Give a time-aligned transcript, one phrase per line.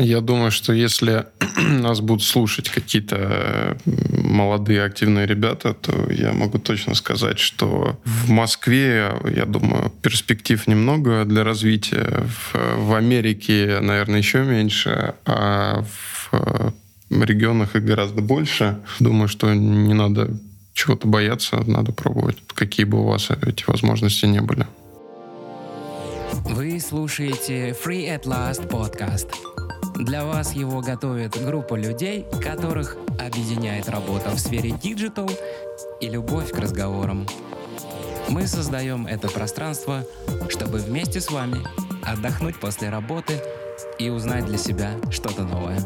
[0.00, 1.26] Я думаю, что если
[1.56, 9.12] нас будут слушать какие-то молодые активные ребята, то я могу точно сказать, что в Москве,
[9.36, 12.24] я думаю, перспектив немного для развития.
[12.26, 16.70] В, в Америке, наверное, еще меньше, а в э,
[17.10, 18.78] регионах их гораздо больше.
[19.00, 20.30] Думаю, что не надо
[20.72, 24.66] чего-то бояться, надо пробовать, какие бы у вас эти возможности не были.
[26.32, 29.28] Вы слушаете Free at Last подкаст.
[30.00, 35.30] Для вас его готовит группа людей, которых объединяет работа в сфере digital
[36.00, 37.26] и любовь к разговорам.
[38.30, 40.06] Мы создаем это пространство,
[40.48, 41.58] чтобы вместе с вами
[42.02, 43.42] отдохнуть после работы
[43.98, 45.78] и узнать для себя что-то новое.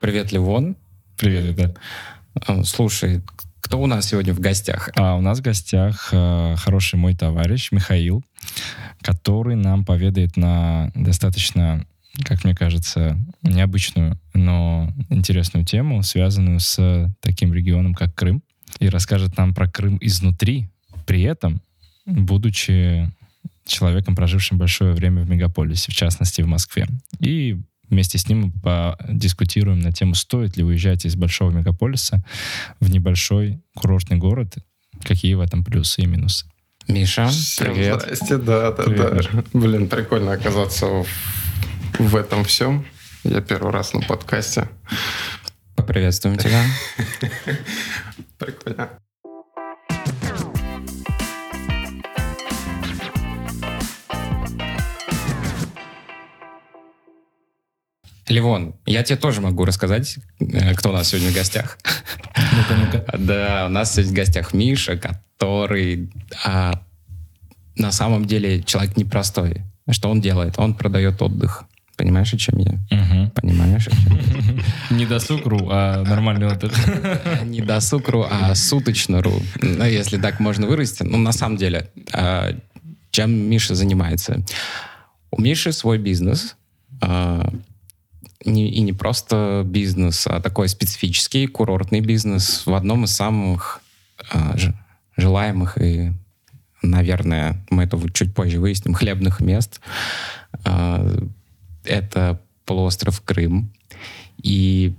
[0.00, 0.76] Привет, Левон.
[1.16, 1.76] Привет, ребят.
[2.34, 3.22] А, слушай,
[3.60, 4.90] кто у нас сегодня в гостях?
[4.96, 8.24] А у нас в гостях э, хороший мой товарищ Михаил,
[9.02, 11.86] который нам поведает на достаточно,
[12.24, 18.42] как мне кажется, необычную, но интересную тему, связанную с таким регионом, как Крым,
[18.78, 20.68] и расскажет нам про Крым изнутри,
[21.06, 21.60] при этом
[22.06, 23.10] будучи
[23.64, 26.86] человеком, прожившим большое время в мегаполисе, в частности в Москве.
[27.20, 32.24] И вместе с ним подискутируем на тему, стоит ли уезжать из большого мегаполиса
[32.80, 34.56] в небольшой курортный город,
[35.04, 36.46] какие в этом плюсы и минусы.
[36.88, 38.02] Миша, привет.
[38.02, 39.44] Здрасте, да, да, Привет, да.
[39.52, 41.06] Блин, прикольно оказаться в,
[41.98, 42.84] в этом всем.
[43.24, 44.68] Я первый раз на подкасте.
[45.76, 46.64] Поприветствуем тебя.
[48.38, 48.90] Прикольно.
[58.28, 61.78] Ливон, я тебе тоже могу рассказать, э, кто у нас сегодня в гостях.
[62.36, 63.04] Ну-ка, ну-ка.
[63.18, 66.10] Да, у нас сегодня в гостях Миша, который
[66.44, 66.80] а,
[67.76, 69.62] на самом деле человек непростой.
[69.90, 70.54] Что он делает?
[70.58, 71.64] Он продает отдых.
[71.96, 72.72] Понимаешь, о чем я?
[72.90, 73.30] Мгм.
[73.30, 74.18] Понимаешь, о чем
[74.90, 74.96] я?
[74.96, 76.72] Не досуг.ру, а нормальный отдых.
[77.44, 79.42] Не досуг.ру, а суточно.ру.
[79.60, 81.00] Ну, если так можно выразить.
[81.00, 82.56] Ну, на самом деле, а,
[83.10, 84.44] чем Миша занимается?
[85.30, 86.56] У Миши свой бизнес.
[88.44, 93.80] Не- И не просто бизнес, а такой специфический курортный бизнес в одном из самых
[94.54, 94.72] ж-
[95.16, 96.12] желаемых и,
[96.82, 99.80] наверное, мы это чуть позже выясним, хлебных мест.
[100.64, 101.06] А,
[101.84, 103.72] Это полуостров Крым.
[104.42, 104.94] И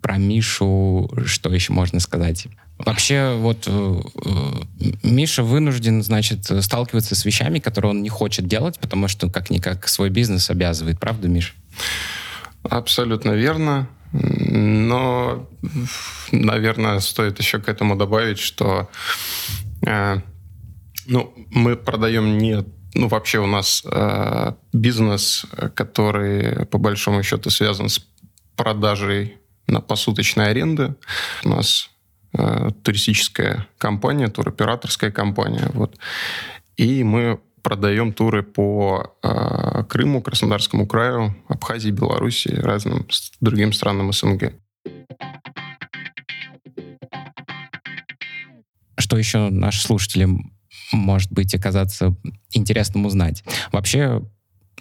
[0.00, 2.46] про Мишу что еще можно сказать?
[2.78, 4.52] Вообще, вот э, э,
[5.02, 10.10] Миша вынужден, значит, сталкиваться с вещами, которые он не хочет делать, потому что как-никак свой
[10.10, 10.98] бизнес обязывает.
[11.00, 11.52] Правда, Миша?
[12.70, 13.88] Абсолютно верно.
[14.12, 15.48] Но,
[16.32, 18.88] наверное, стоит еще к этому добавить, что
[19.86, 20.16] э,
[21.06, 22.64] ну, мы продаем не...
[22.94, 28.00] Ну, вообще у нас э, бизнес, который, по большому счету, связан с
[28.56, 29.36] продажей
[29.66, 30.94] на посуточной аренды.
[31.44, 31.90] У нас
[32.32, 35.70] э, туристическая компания, туроператорская компания.
[35.74, 35.98] Вот.
[36.76, 43.06] И мы продаем туры по э, Крыму, Краснодарскому краю, Абхазии, Белоруссии, разным
[43.42, 44.54] другим странам СНГ.
[48.96, 50.54] Что еще нашим слушателям
[50.92, 52.16] может быть оказаться
[52.52, 53.44] интересным узнать?
[53.70, 54.22] Вообще,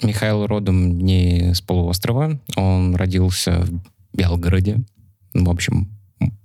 [0.02, 2.40] Михаил родом не с полуострова.
[2.56, 3.82] Он родился в
[4.16, 4.78] Белгороде.
[5.34, 5.97] В общем,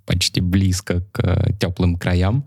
[0.06, 2.47] почти близко к э, теплым краям.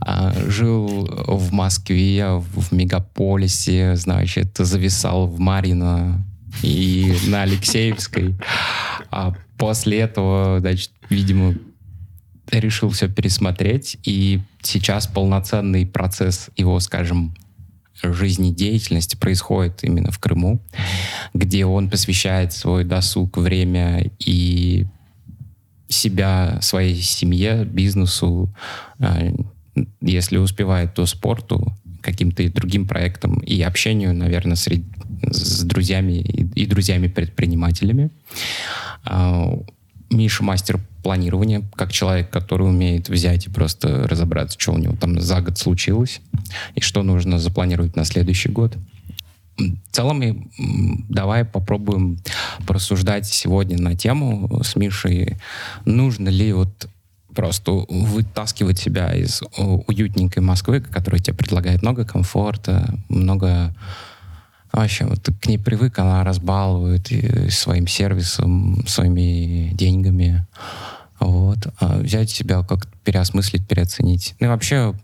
[0.00, 6.24] А, Жил в Москве, в мегаполисе, значит, зависал в Марино
[6.62, 8.36] и на Алексеевской.
[9.10, 11.54] А после этого, значит, видимо,
[12.50, 17.34] решил все пересмотреть, и сейчас полноценный процесс его, скажем,
[18.02, 20.62] жизнедеятельности происходит именно в Крыму,
[21.34, 24.86] где он посвящает свой досуг, время и
[25.88, 28.52] себя, своей семье, бизнесу,
[28.98, 29.34] э,
[30.00, 34.84] если успевает, то спорту, каким-то и другим проектам и общению, наверное, среди,
[35.22, 38.10] с друзьями и, и друзьями-предпринимателями.
[39.04, 39.52] А,
[40.10, 45.20] Миша мастер планирования, как человек, который умеет взять и просто разобраться, что у него там
[45.20, 46.20] за год случилось
[46.74, 48.76] и что нужно запланировать на следующий год.
[49.56, 50.50] В целом,
[51.08, 52.18] давай попробуем
[52.66, 55.36] порассуждать сегодня на тему с Мишей,
[55.84, 56.88] нужно ли вот
[57.34, 63.74] просто вытаскивать себя из о, уютненькой Москвы, которая тебе предлагает много комфорта, много
[64.72, 67.10] Вообще, вот к ней привык, она разбалует
[67.50, 70.46] своим сервисом, своими деньгами.
[71.18, 71.58] Вот.
[71.80, 74.34] А взять себя как переосмыслить, переоценить.
[74.38, 74.94] Ну и вообще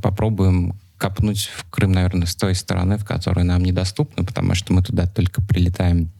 [0.00, 4.84] попробуем копнуть в Крым, наверное, с той стороны, в которой нам недоступно, потому что мы
[4.84, 6.12] туда только прилетаем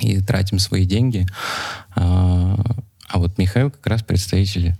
[0.00, 1.26] и тратим свои деньги.
[1.96, 2.56] А,
[3.08, 4.76] а вот Михаил как раз представитель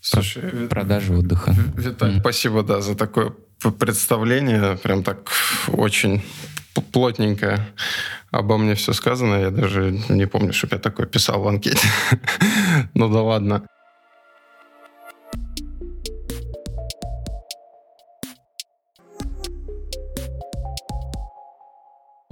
[0.00, 1.54] Слушай, продажи отдыха.
[1.76, 2.20] Виталь, mm.
[2.20, 3.34] спасибо, да, за такое
[3.78, 4.78] представление.
[4.78, 5.30] Прям так
[5.66, 6.22] очень
[6.90, 7.66] плотненько
[8.30, 9.34] обо мне все сказано.
[9.34, 11.86] Я даже не помню, чтобы я такое писал в анкете.
[12.94, 13.66] ну да ладно.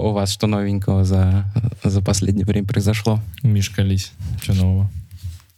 [0.07, 3.19] У вас что новенького за, за последнее время произошло?
[3.43, 4.89] Мишка Лись, что нового?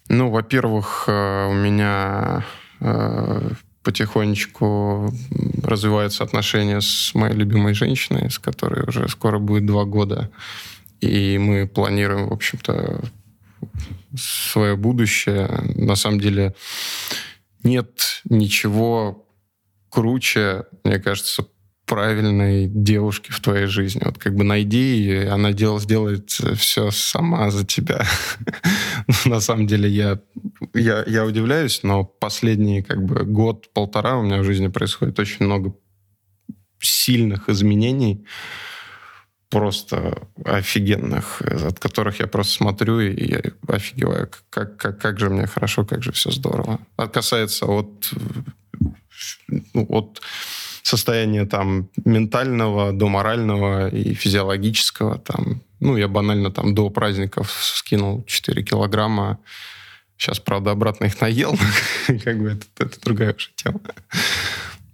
[0.09, 2.47] Ну, во-первых, э, у меня
[2.81, 3.51] э,
[3.83, 5.13] потихонечку
[5.63, 10.31] развиваются отношения с моей любимой женщиной, с которой уже скоро будет два года.
[11.03, 13.03] И мы планируем, в общем-то,
[14.17, 15.47] свое будущее.
[15.77, 16.55] На самом деле
[17.65, 19.27] нет ничего
[19.91, 21.45] круче, мне кажется,
[21.89, 24.03] правильной девушки в твоей жизни.
[24.05, 28.07] Вот как бы найди ее, она дел, сделает все сама за тебя.
[29.25, 30.21] На самом деле я,
[30.75, 35.75] я, я удивляюсь, но последний как бы год-полтора у меня в жизни происходит очень много
[36.81, 38.27] сильных изменений,
[39.49, 45.47] просто офигенных, от которых я просто смотрю и я офигеваю, как, как, как же мне
[45.47, 46.81] хорошо, как же все здорово.
[46.97, 48.13] А касается от,
[49.73, 50.21] ну, от
[50.89, 55.19] состояния там ментального до морального и физиологического.
[55.19, 59.39] Там, ну, я банально там до праздников скинул 4 килограмма.
[60.17, 61.57] Сейчас, правда, обратно их наел.
[62.07, 63.81] как бы это, это другая уже тема.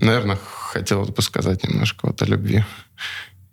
[0.00, 2.64] Наверное, хотелось бы сказать немножко вот о любви,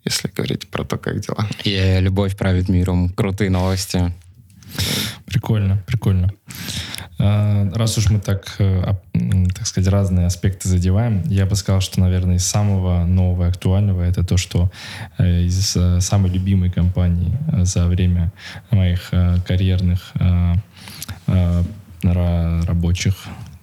[0.04, 1.48] если говорить про то, как дела.
[1.64, 3.10] И любовь правит миром.
[3.10, 4.12] Крутые новости.
[5.26, 6.32] Прикольно, прикольно.
[7.20, 8.84] А, раз уж мы так, э,
[9.56, 14.02] так сказать, разные аспекты задеваем, я бы сказал, что, наверное, из самого нового и актуального
[14.02, 14.72] это то, что
[15.18, 18.32] э, из э, самой любимой компании за время
[18.72, 19.12] моих
[19.46, 20.14] карьерных
[22.04, 23.16] рабочих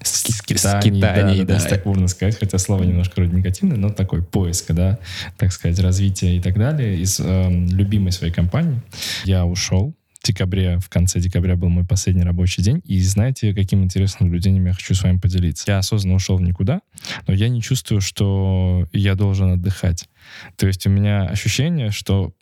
[0.02, 4.22] скитаний, скитаний да, да, да, так можно сказать, хотя слово немножко вроде негативное, но такой
[4.22, 4.98] поиск, да,
[5.36, 6.98] так сказать, развития и так далее.
[6.98, 8.80] Из э, любимой своей компании
[9.24, 9.94] я ушел,
[10.28, 12.80] декабре, в конце декабря был мой последний рабочий день.
[12.84, 15.64] И знаете, каким интересным наблюдением я хочу с вами поделиться?
[15.66, 16.80] Я осознанно ушел в никуда,
[17.26, 20.08] но я не чувствую, что я должен отдыхать.
[20.56, 22.32] То есть у меня ощущение, что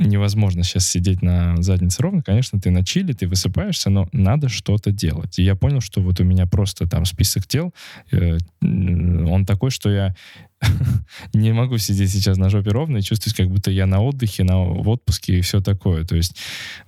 [0.00, 2.22] невозможно сейчас сидеть на заднице ровно.
[2.22, 5.38] Конечно, ты на чили, ты высыпаешься, но надо что-то делать.
[5.38, 7.72] И я понял, что вот у меня просто там список дел,
[8.10, 10.14] э, он такой, что я
[11.32, 14.58] не могу сидеть сейчас на жопе ровно и чувствовать, как будто я на отдыхе, на,
[14.58, 16.04] в отпуске и все такое.
[16.04, 16.36] То есть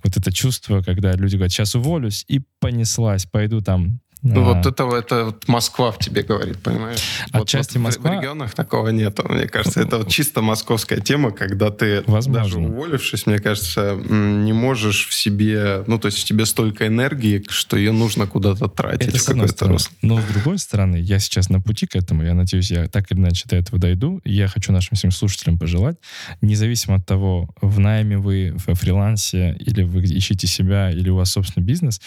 [0.03, 4.53] вот это чувство, когда люди говорят, сейчас уволюсь, и понеслась, пойду там ну, а.
[4.53, 7.01] вот это, это вот Москва в тебе говорит, понимаешь?
[7.31, 8.11] Отчасти вот, вот Москва...
[8.11, 9.81] В регионах такого нет, мне кажется.
[9.81, 12.43] Это вот чисто московская тема, когда ты, Возможно.
[12.43, 15.83] даже уволившись, мне кажется, не можешь в себе...
[15.87, 19.09] Ну, то есть в тебе столько энергии, что ее нужно куда-то тратить.
[19.09, 19.79] Это с одной стороны.
[20.01, 22.23] Но с другой стороны, я сейчас на пути к этому.
[22.23, 24.21] Я надеюсь, я так или иначе до этого дойду.
[24.23, 25.97] Я хочу нашим всем слушателям пожелать,
[26.39, 31.31] независимо от того, в найме вы, в фрилансе, или вы ищете себя, или у вас
[31.31, 31.99] собственный бизнес,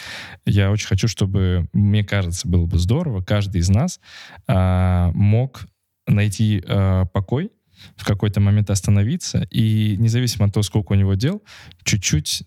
[0.46, 4.00] я очень хочу, чтобы мне кажется, было бы здорово, каждый из нас
[4.46, 5.66] а, мог
[6.06, 7.50] найти а, покой,
[7.96, 11.42] в какой-то момент остановиться и, независимо от того, сколько у него дел,
[11.84, 12.44] чуть-чуть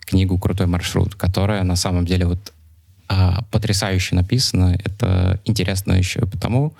[0.00, 2.52] книгу «Крутой маршрут», которая на самом деле вот
[3.08, 4.78] а, потрясающе написана.
[4.84, 6.74] Это интересно еще потому,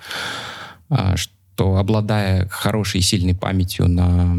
[0.89, 4.35] а, что обладая хорошей и сильной памятью на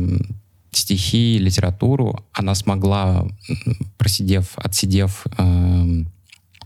[0.73, 3.26] стихи, литературу, она смогла,
[3.97, 6.04] просидев, отсидев э,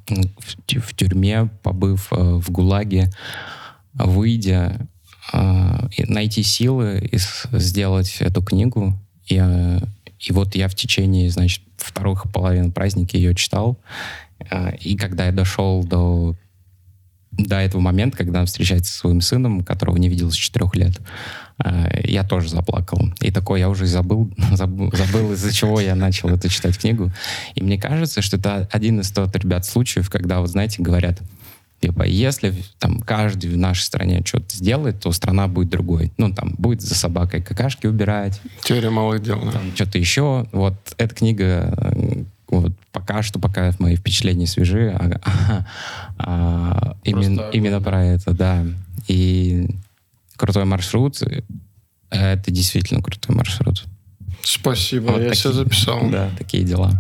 [0.09, 3.11] в, тюрьме, побыв э, в ГУЛАГе,
[3.95, 4.89] выйдя,
[5.33, 7.19] э, найти силы и
[7.59, 8.99] сделать эту книгу.
[9.27, 9.81] И, э,
[10.21, 13.79] и вот я в течение, значит, вторых половин праздника ее читал.
[14.51, 16.35] Э, и когда я дошел до
[17.39, 20.99] до этого момента, когда он встречается со своим сыном, которого не видел с четырех лет,
[21.65, 23.13] э, я тоже заплакал.
[23.21, 27.13] И такой я уже забыл, забыл, забыл из-за чего я начал эту читать книгу.
[27.55, 31.21] И мне кажется, что это один из тот, ребят, случаев, когда, вот знаете, говорят,
[31.81, 36.13] типа, если там каждый в нашей стране что-то сделает, то страна будет другой.
[36.19, 38.41] Ну, там, будет за собакой какашки убирать.
[38.65, 39.61] Теория малых дел, да.
[39.77, 40.47] Что-то еще.
[40.51, 45.67] Вот эта книга э, вот пока что, пока мои впечатления свежи, а, а,
[46.19, 48.65] а, именно, именно про это, да.
[49.07, 49.69] И
[50.37, 51.21] крутой маршрут,
[52.11, 53.85] это действительно крутой маршрут.
[54.43, 56.01] Спасибо, вот я такие, все записал.
[56.11, 56.93] Да, такие дела.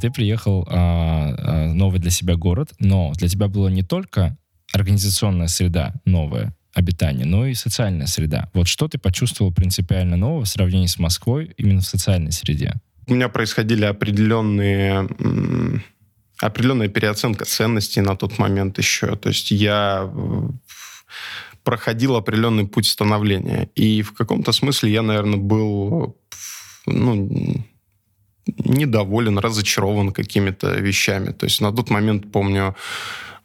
[0.00, 4.36] Ты приехал а, а, новый для себя город, но для тебя было не только
[4.72, 8.50] организационная среда новая, обитания, но и социальная среда.
[8.54, 12.74] Вот что ты почувствовал принципиально нового в сравнении с Москвой именно в социальной среде?
[13.06, 15.08] У меня происходили определенные
[16.40, 19.16] определенная переоценка ценностей на тот момент еще.
[19.16, 20.08] То есть я
[21.64, 23.68] проходил определенный путь становления.
[23.74, 26.16] И в каком-то смысле я, наверное, был
[26.86, 27.64] ну,
[28.46, 31.32] недоволен, разочарован какими-то вещами.
[31.32, 32.74] То есть на тот момент, помню,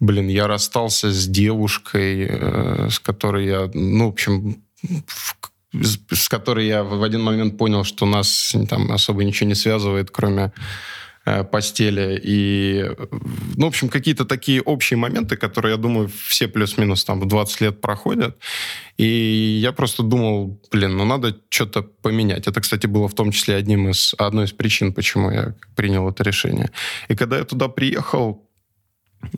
[0.03, 4.63] блин, я расстался с девушкой, э, с которой я, ну, в общем,
[5.71, 10.11] с, с которой я в один момент понял, что нас там особо ничего не связывает,
[10.11, 10.51] кроме
[11.25, 12.19] э, постели.
[12.21, 12.85] И,
[13.55, 17.61] ну, в общем, какие-то такие общие моменты, которые, я думаю, все плюс-минус там в 20
[17.61, 18.37] лет проходят.
[18.97, 22.47] И я просто думал, блин, ну надо что-то поменять.
[22.47, 26.23] Это, кстати, было в том числе одним из, одной из причин, почему я принял это
[26.23, 26.71] решение.
[27.07, 28.43] И когда я туда приехал,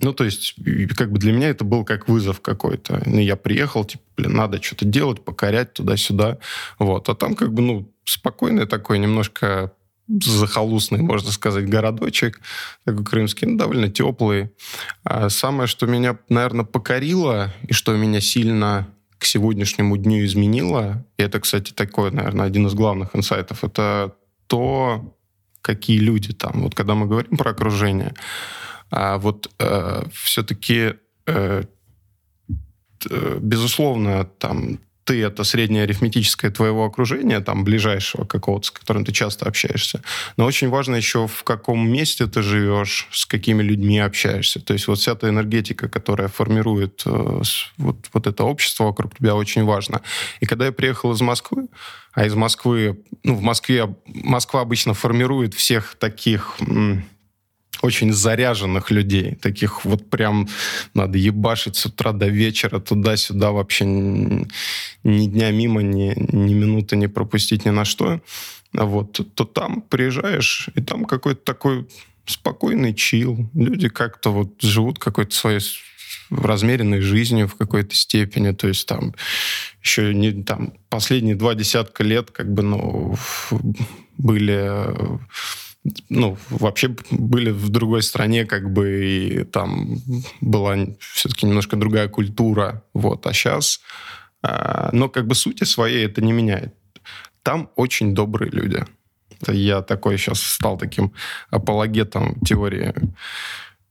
[0.02, 0.56] ну, то есть,
[0.96, 3.02] как бы для меня это был как вызов какой-то.
[3.06, 6.40] Ну, я приехал, типа, блин, надо что-то делать, покорять туда-сюда.
[6.80, 7.10] Вот.
[7.10, 9.74] А там как бы, ну, спокойный такой, немножко
[10.08, 12.40] захолустный, можно сказать, городочек,
[12.84, 14.52] такой крымский, ну, довольно теплый.
[15.04, 18.88] А самое, что меня, наверное, покорило, и что меня сильно
[19.18, 24.14] к сегодняшнему дню изменило, и это, кстати, такой, наверное, один из главных инсайтов, это
[24.48, 25.18] то,
[25.62, 26.62] какие люди там.
[26.62, 28.14] Вот когда мы говорим про окружение,
[28.92, 30.94] а вот э, все-таки,
[31.26, 31.64] э,
[33.10, 39.12] э, безусловно, там ты это среднее арифметическое твоего окружения, там, ближайшего какого-то, с которым ты
[39.12, 40.02] часто общаешься.
[40.36, 44.60] Но очень важно еще, в каком месте ты живешь, с какими людьми общаешься.
[44.60, 47.42] То есть вот вся эта энергетика, которая формирует э,
[47.78, 50.02] вот, вот это общество вокруг тебя, очень важно.
[50.40, 51.68] И когда я приехал из Москвы,
[52.14, 56.56] а из Москвы, ну, в Москве, Москва обычно формирует всех таких...
[56.62, 57.06] М-
[57.86, 60.48] очень заряженных людей, таких вот прям
[60.94, 64.48] надо ебашить с утра до вечера, туда-сюда вообще ни,
[65.04, 68.22] ни дня мимо, ни, ни минуты не пропустить ни на что.
[68.74, 71.88] Вот, то, там приезжаешь, и там какой-то такой
[72.26, 73.50] спокойный чил.
[73.54, 75.62] Люди как-то вот живут какой-то своей
[76.30, 78.52] размеренной жизнью в какой-то степени.
[78.52, 79.14] То есть там
[79.82, 83.16] еще не там последние два десятка лет как бы ну
[84.18, 84.82] были
[86.10, 89.98] ну, вообще были в другой стране, как бы, и там
[90.42, 93.82] была все-таки немножко другая культура, вот, а сейчас,
[94.42, 96.74] а, но как бы сути своей это не меняет.
[97.44, 98.84] Там очень добрые люди.
[99.48, 101.14] Я такой сейчас стал таким
[101.50, 102.94] апологетом теории,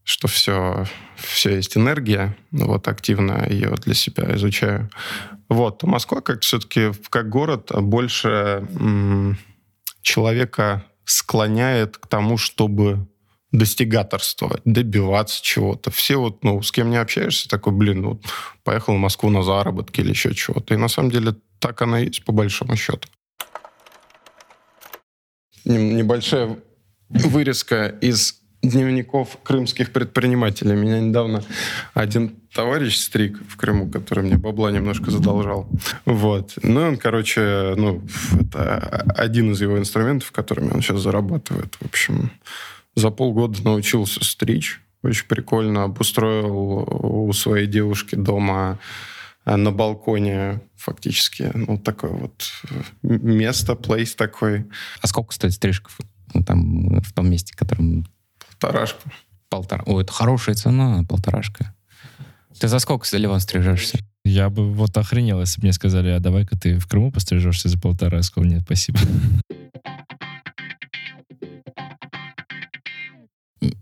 [0.02, 0.86] что все,
[1.16, 4.90] все есть энергия, вот активно ее для себя изучаю.
[5.48, 9.38] Вот, Москва как все-таки как город больше м-
[10.02, 13.06] человека склоняет к тому, чтобы
[13.52, 15.90] достигаторствовать, добиваться чего-то.
[15.90, 18.20] Все вот, ну, с кем не общаешься, такой, блин, ну,
[18.64, 20.74] поехал в Москву на заработки или еще чего-то.
[20.74, 23.08] И на самом деле так оно и есть, по большому счету.
[25.64, 26.58] Небольшая
[27.08, 30.74] вырезка из дневников крымских предпринимателей.
[30.74, 31.42] Меня недавно
[31.92, 35.68] один товарищ стриг в Крыму, который мне бабла немножко задолжал.
[36.04, 36.54] Вот.
[36.62, 38.02] Ну, он, короче, ну,
[38.40, 41.76] это один из его инструментов, которыми он сейчас зарабатывает.
[41.80, 42.30] В общем,
[42.94, 44.80] за полгода научился стричь.
[45.02, 45.84] Очень прикольно.
[45.84, 48.78] Обустроил у своей девушки дома
[49.44, 54.66] э, на балконе фактически, ну, такое вот э, место, плейс такой.
[55.00, 55.90] А сколько стоит стрижка
[56.46, 58.06] там, в том месте, в котором...
[58.66, 59.10] Полторашку.
[59.48, 59.84] Полтора.
[59.86, 61.74] О, это хорошая цена, полторашка.
[62.58, 63.98] Ты за сколько, Ливан, стрижешься?
[64.24, 67.78] Я бы вот охренел, если бы мне сказали, а давай-ка ты в Крыму пострижешься за
[67.78, 68.18] полтора.
[68.18, 68.98] Я сказал, нет, спасибо.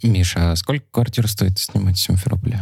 [0.02, 2.60] Миша, а сколько квартир стоит снимать в Симферополе?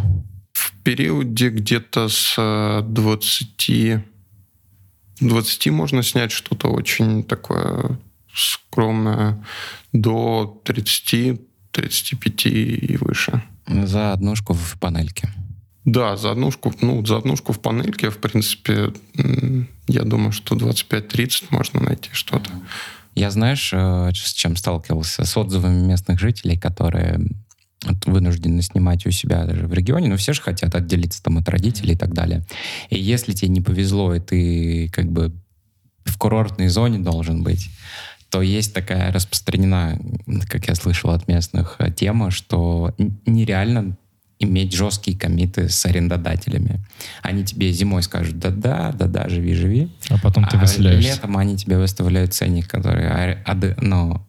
[0.53, 4.05] В периоде где-то с 20...
[5.21, 7.99] 20 можно снять что-то очень такое
[8.35, 9.45] скромное
[9.93, 11.41] до 30,
[11.73, 13.43] 35 и выше.
[13.67, 15.29] За однушку в панельке.
[15.85, 18.93] Да, за однушку, ну, за однушку в панельке, в принципе,
[19.89, 22.51] я думаю, что 25-30 можно найти что-то.
[23.15, 25.25] Я, знаешь, э, с чем сталкивался?
[25.25, 27.21] С отзывами местных жителей, которые
[28.05, 31.95] вынуждены снимать у себя даже в регионе, но все же хотят отделиться там от родителей
[31.95, 32.45] и так далее.
[32.91, 35.33] И если тебе не повезло, и ты как бы
[36.05, 37.71] в курортной зоне должен быть,
[38.31, 39.99] то есть такая распространена,
[40.49, 42.95] как я слышал от местных, э, тема, что
[43.27, 43.97] нереально
[44.39, 46.81] иметь жесткие комиты с арендодателями.
[47.23, 49.91] Они тебе зимой скажут «да-да, да-да, живи-живи».
[50.09, 53.39] А потом ты а летом они тебе выставляют ценник, который,
[53.83, 54.27] ну,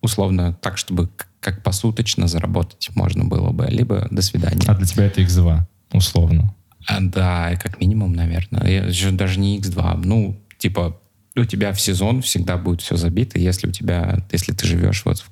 [0.00, 1.08] условно, так, чтобы
[1.40, 4.66] как посуточно заработать можно было бы, либо «до свидания».
[4.66, 5.60] А для тебя это X2,
[5.92, 6.54] условно?
[6.86, 8.90] А, да, как минимум, наверное.
[8.90, 10.02] Я, даже не X2.
[10.04, 10.98] Ну, типа,
[11.40, 15.24] у тебя в сезон всегда будет все забито, если у тебя, если ты живешь вот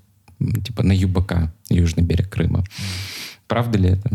[0.65, 2.65] типа на ЮБК, Южный берег Крыма.
[3.47, 4.11] Правда ли это?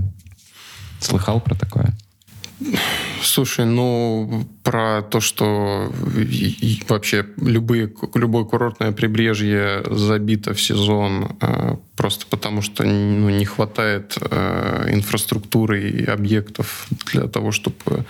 [0.99, 1.95] Слыхал про такое?
[3.21, 5.91] Слушай, ну, про то, что
[6.87, 14.17] вообще любые, любое курортное прибрежье забито в сезон э, просто потому, что ну, не хватает
[14.19, 18.05] э, инфраструктуры и объектов для того, чтобы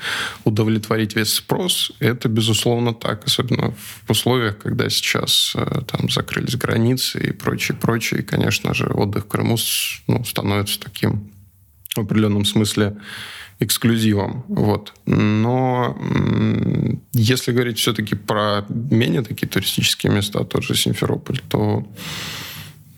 [0.46, 3.26] удовлетворить весь спрос, это, безусловно, так.
[3.26, 3.74] Особенно
[4.06, 8.22] в условиях, когда сейчас э, там закрылись границы и прочее, прочее.
[8.22, 9.58] И, конечно же, отдых в Крыму
[10.08, 11.32] ну, становится таким
[11.96, 12.96] в определенном смысле
[13.60, 14.44] эксклюзивом.
[14.48, 14.94] Вот.
[15.06, 15.98] Но
[17.14, 21.88] если говорить все-таки про менее такие туристические места, тот же Симферополь, то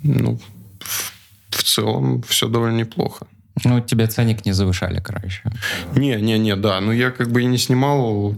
[0.03, 0.39] ну,
[0.79, 1.13] в,
[1.49, 3.27] в целом все довольно неплохо.
[3.65, 5.41] Ну, тебе ценник не завышали, короче.
[5.95, 6.81] Не, не, не, да.
[6.81, 8.35] Ну, я как бы и не снимал,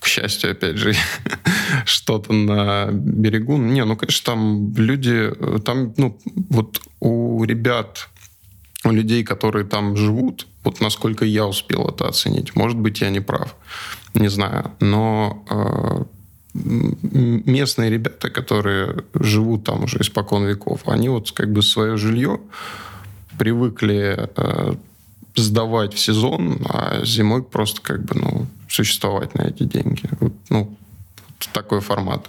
[0.00, 0.94] к счастью, опять же,
[1.84, 3.56] что-то на берегу.
[3.56, 5.30] Не, ну, конечно, там люди,
[5.64, 6.18] там, ну,
[6.50, 8.08] вот у ребят,
[8.84, 12.54] у людей, которые там живут, вот насколько я успел это оценить.
[12.56, 13.54] Может быть, я не прав,
[14.14, 14.72] не знаю.
[14.80, 16.04] Но э,
[16.54, 22.40] местные ребята, которые живут там уже испокон веков, они вот как бы свое жилье
[23.38, 24.74] привыкли э,
[25.34, 30.08] сдавать в сезон, а зимой просто как бы ну существовать на эти деньги.
[30.20, 30.76] Вот, ну
[31.52, 32.28] такой формат.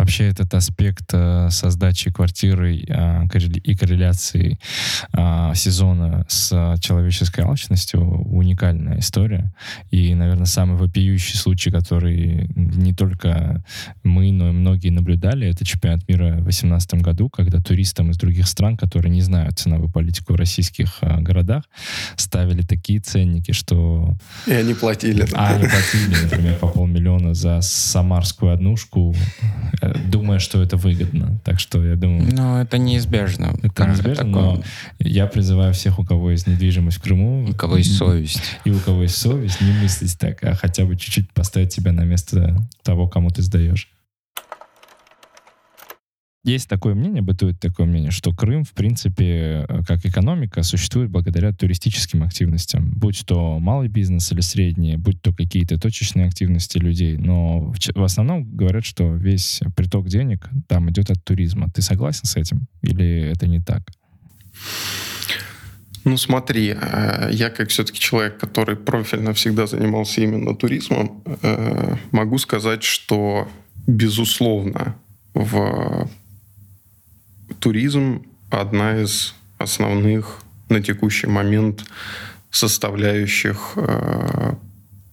[0.00, 3.26] Вообще этот аспект э, создачи квартиры э,
[3.62, 4.58] и корреляции
[5.12, 9.52] э, сезона с человеческой алчностью уникальная история.
[9.90, 13.62] И, наверное, самый вопиющий случай, который не только
[14.02, 18.48] мы, но и многие наблюдали, это чемпионат мира в 2018 году, когда туристам из других
[18.48, 21.64] стран, которые не знают ценовую политику в российских городах,
[22.16, 24.14] ставили такие ценники, что...
[24.46, 25.26] И они платили.
[25.34, 29.14] А они платили, например, по полмиллиона за самарскую однушку
[30.06, 31.40] думая, что это выгодно.
[31.44, 32.28] Так что я думаю...
[32.32, 33.56] Ну, это неизбежно.
[33.62, 34.32] Это неизбежно, такое...
[34.32, 34.62] но
[34.98, 37.48] я призываю всех, у кого есть недвижимость в Крыму...
[37.50, 38.42] У кого есть совесть.
[38.64, 42.04] И у кого есть совесть, не мыслить так, а хотя бы чуть-чуть поставить себя на
[42.04, 43.88] место того, кому ты сдаешь.
[46.42, 51.52] Есть такое мнение, бытует такое мнение, что Крым, в принципе, э, как экономика, существует благодаря
[51.52, 52.92] туристическим активностям.
[52.92, 57.18] Будь то малый бизнес или средний, будь то какие-то точечные активности людей.
[57.18, 61.68] Но в, основном говорят, что весь приток денег там идет от туризма.
[61.70, 62.68] Ты согласен с этим?
[62.80, 63.82] Или это не так?
[66.04, 72.38] Ну смотри, э, я как все-таки человек, который профильно всегда занимался именно туризмом, э, могу
[72.38, 73.46] сказать, что
[73.86, 74.96] безусловно
[75.34, 76.08] в
[77.60, 81.84] туризм одна из основных на текущий момент
[82.50, 84.54] составляющих э,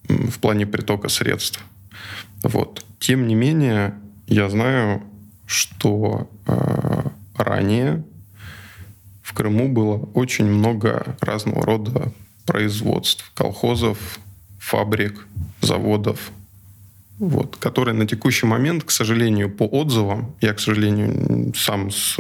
[0.08, 1.64] в плане притока средств.
[2.44, 2.86] Вот.
[3.00, 3.94] Тем не менее,
[4.28, 5.04] я знаю
[5.48, 7.04] что э,
[7.36, 8.04] ранее
[9.24, 12.12] в Крыму было очень много разного рода
[12.46, 14.20] производств, колхозов,
[14.60, 15.26] фабрик,
[15.62, 16.32] заводов,
[17.20, 22.18] вот, которые на текущий момент, к сожалению, по отзывам, я, к сожалению, сам с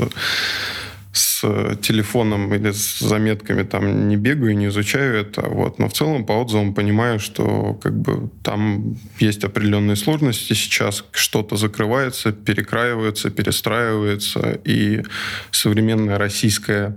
[1.17, 5.79] с телефоном или с заметками там не бегаю, не изучаю это, вот.
[5.79, 11.55] но в целом по отзывам понимаю, что как бы там есть определенные сложности сейчас, что-то
[11.55, 15.03] закрывается, перекраивается, перестраивается, и
[15.51, 16.95] современная российская,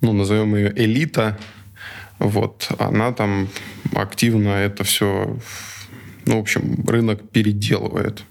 [0.00, 1.38] ну, назовем ее элита,
[2.18, 3.48] вот, она там
[3.94, 5.38] активно это все,
[6.30, 8.22] ну, в общем, рынок переделывает.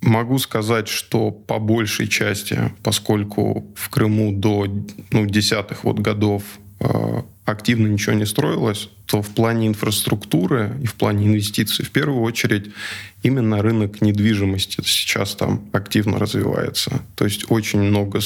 [0.00, 4.66] Могу сказать, что по большей части, поскольку в Крыму до
[5.12, 6.42] ну, десятых вот годов
[6.80, 12.22] э, активно ничего не строилось, то в плане инфраструктуры и в плане инвестиций в первую
[12.22, 12.72] очередь
[13.22, 17.00] именно рынок недвижимости сейчас там активно развивается.
[17.14, 18.18] То есть очень много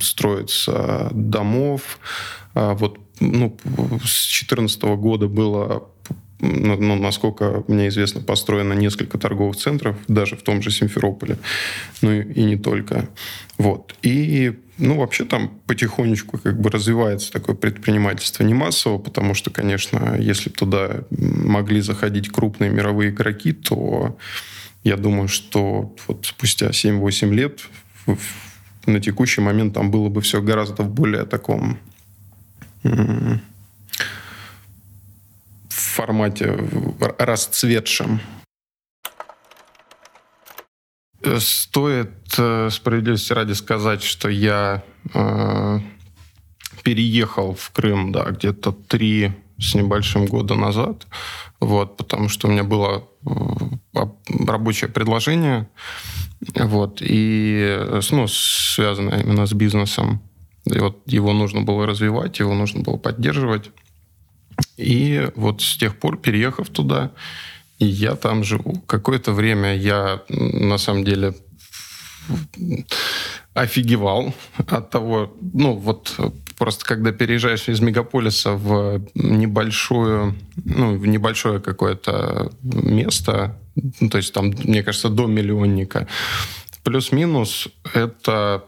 [0.00, 1.98] строится домов.
[2.54, 3.56] А вот ну,
[4.04, 5.88] с 2014 года было
[6.40, 11.38] ну, насколько мне известно, построено несколько торговых центров, даже в том же Симферополе,
[12.00, 13.08] ну и, не только.
[13.56, 13.96] Вот.
[14.02, 20.16] И, ну, вообще там потихонечку как бы развивается такое предпринимательство не массово, потому что, конечно,
[20.18, 24.16] если бы туда могли заходить крупные мировые игроки, то
[24.84, 27.60] я думаю, что вот спустя 7-8 лет
[28.86, 31.78] на текущий момент там было бы все гораздо в более таком
[35.98, 36.56] формате
[37.18, 38.20] расцветшем.
[41.38, 45.80] Стоит э, справедливости ради сказать, что я э,
[46.84, 51.08] переехал в Крым, да, где-то три с небольшим года назад,
[51.58, 54.02] вот, потому что у меня было э,
[54.46, 55.68] рабочее предложение,
[56.54, 57.76] вот, и,
[58.12, 60.22] ну, связанное именно с бизнесом.
[60.64, 63.72] И вот его нужно было развивать, его нужно было поддерживать.
[64.76, 67.12] И вот с тех пор, переехав туда,
[67.78, 68.80] и я там живу.
[68.86, 71.34] Какое-то время я, на самом деле,
[73.54, 76.16] офигевал от того, ну вот
[76.58, 83.58] просто когда переезжаешь из мегаполиса в небольшое, ну, в небольшое какое-то место,
[84.00, 86.08] ну, то есть там, мне кажется, до миллионника,
[86.82, 88.64] плюс-минус это,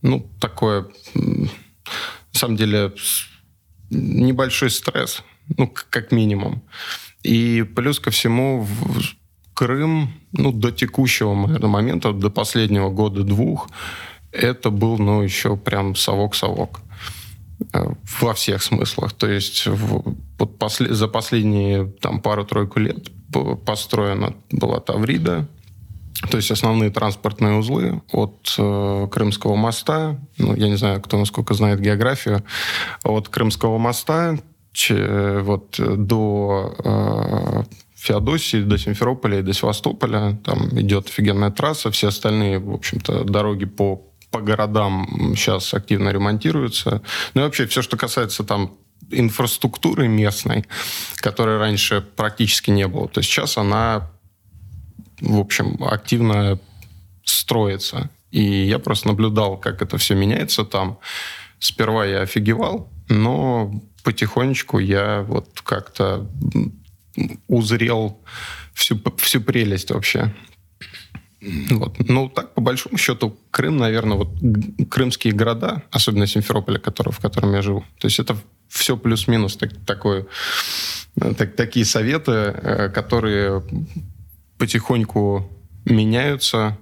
[0.00, 1.48] ну, такое, на
[2.32, 2.92] самом деле,
[3.92, 5.22] небольшой стресс,
[5.56, 6.62] ну, как минимум.
[7.22, 8.66] И плюс ко всему
[9.54, 13.68] Крым, ну, до текущего момента, до последнего года-двух,
[14.32, 16.80] это был, ну, еще прям совок-совок
[17.74, 19.12] э, во всех смыслах.
[19.12, 23.10] То есть в, вот после, за последние там пару-тройку лет
[23.66, 25.46] построена была Таврида,
[26.30, 31.54] то есть основные транспортные узлы от э, Крымского моста, ну, я не знаю, кто насколько
[31.54, 32.44] знает географию,
[33.02, 34.38] от Крымского моста
[34.72, 37.62] че, вот, до э,
[37.94, 40.38] Феодосии, до Симферополя и до Севастополя.
[40.44, 41.90] Там идет офигенная трасса.
[41.90, 47.02] Все остальные, в общем-то, дороги по по городам сейчас активно ремонтируются.
[47.34, 48.72] Ну и вообще все, что касается там
[49.10, 50.64] инфраструктуры местной,
[51.16, 54.10] которой раньше практически не было, то сейчас она
[55.22, 56.58] в общем, активно
[57.24, 58.10] строится.
[58.30, 60.98] И я просто наблюдал, как это все меняется там.
[61.58, 66.28] Сперва я офигевал, но потихонечку я вот как-то
[67.46, 68.18] узрел
[68.74, 70.34] всю, всю прелесть вообще.
[71.70, 71.98] Вот.
[72.08, 74.30] Ну, так, по большому счету, Крым, наверное, вот
[74.88, 78.36] крымские города, особенно Симферополь, который, в котором я живу, то есть это
[78.68, 80.26] все плюс-минус так, такое,
[81.16, 83.62] так, такие советы, э, которые
[84.62, 85.50] потихоньку
[85.84, 86.78] меняются,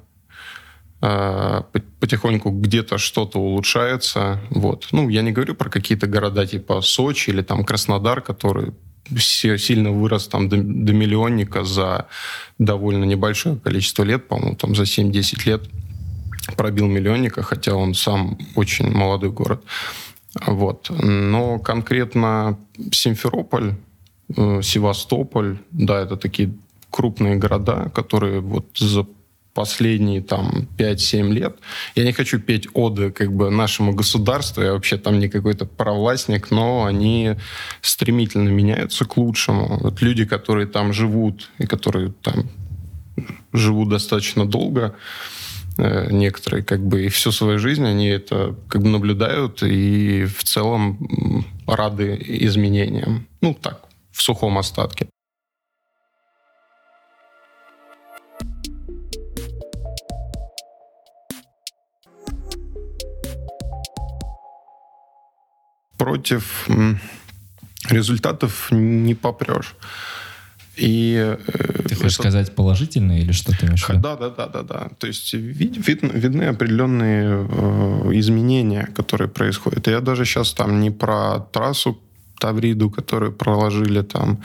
[1.00, 1.64] а,
[1.98, 4.38] потихоньку где-то что-то улучшается.
[4.50, 4.88] Вот.
[4.92, 8.74] Ну, я не говорю про какие-то города типа Сочи или там Краснодар, который
[9.16, 12.06] сильно вырос там до, до миллионника за
[12.58, 15.62] довольно небольшое количество лет, по-моему, там за 7-10 лет
[16.58, 19.64] пробил миллионника, хотя он сам очень молодой город.
[20.46, 20.90] Вот.
[20.90, 22.58] Но конкретно
[22.92, 23.76] Симферополь,
[24.36, 26.52] э, Севастополь, да, это такие
[26.90, 29.06] крупные города, которые вот за
[29.54, 31.58] последние там 5-7 лет.
[31.94, 36.50] Я не хочу петь оды как бы нашему государству, я вообще там не какой-то провластник,
[36.50, 37.36] но они
[37.82, 39.78] стремительно меняются к лучшему.
[39.80, 42.48] Вот люди, которые там живут и которые там
[43.52, 44.94] живут достаточно долго,
[45.78, 50.44] э, некоторые как бы и всю свою жизнь они это как бы наблюдают и в
[50.44, 53.26] целом рады изменениям.
[53.40, 53.80] Ну так,
[54.12, 55.06] в сухом остатке.
[66.10, 66.68] Против
[67.88, 69.76] результатов не попрешь.
[70.76, 72.22] И, э, Ты хочешь это...
[72.22, 74.00] сказать положительно или что ты имеешь в виду?
[74.00, 74.88] Да, да, да, да, да.
[74.98, 79.88] То есть вид, вид, видны определенные э, изменения, которые происходят.
[79.88, 81.98] И я даже сейчас там не про трассу
[82.38, 84.38] Тавриду, которую проложили там,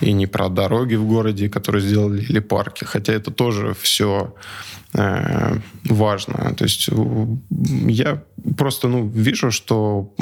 [0.00, 2.84] и не про дороги в городе, которые сделали, или парки.
[2.84, 4.34] Хотя это тоже все
[4.94, 6.54] э, важно.
[6.54, 6.90] То есть
[7.88, 8.22] я
[8.56, 10.14] просто ну, вижу, что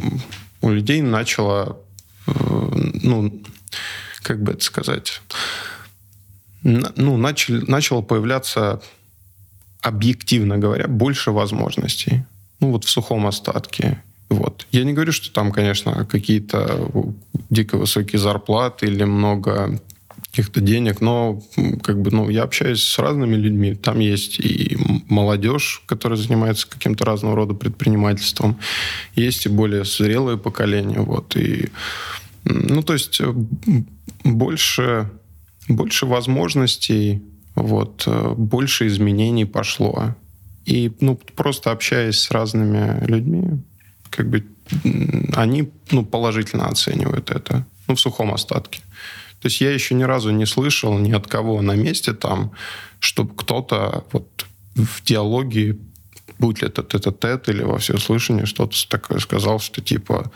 [0.65, 1.79] у людей начало
[2.27, 2.33] э,
[3.03, 3.43] ну,
[4.23, 5.21] как бы это сказать,
[6.63, 8.81] ну, начали, начало появляться,
[9.83, 12.25] объективно говоря, больше возможностей.
[12.61, 14.03] Ну, вот в сухом остатке.
[14.31, 14.67] Вот.
[14.73, 16.91] Я не говорю, что там, конечно, какие-то
[17.51, 19.79] дико высокие зарплаты или много
[20.35, 21.41] каких-то денег, но
[21.85, 23.77] как бы, ну, я общаюсь с разными людьми.
[23.77, 24.77] Там есть и
[25.09, 28.59] молодежь, которая занимается каким-то разного рода предпринимательством,
[29.15, 31.69] есть и более зрелое поколение, вот, и
[32.43, 33.33] ну, то есть э,
[34.25, 35.09] больше,
[35.69, 37.23] больше возможностей,
[37.55, 40.17] вот, э, больше изменений пошло.
[40.67, 43.61] И, ну, просто общаясь с разными людьми,
[44.11, 44.45] как бы
[45.35, 48.81] они, ну, положительно оценивают это, ну, в сухом остатке.
[49.45, 52.53] То есть я еще ни разу не слышал ни от кого на месте там,
[52.99, 55.77] чтобы кто-то вот в диалоге,
[56.39, 60.33] будь ли это тет-а-тет или во всеуслышание, что-то такое сказал, что типа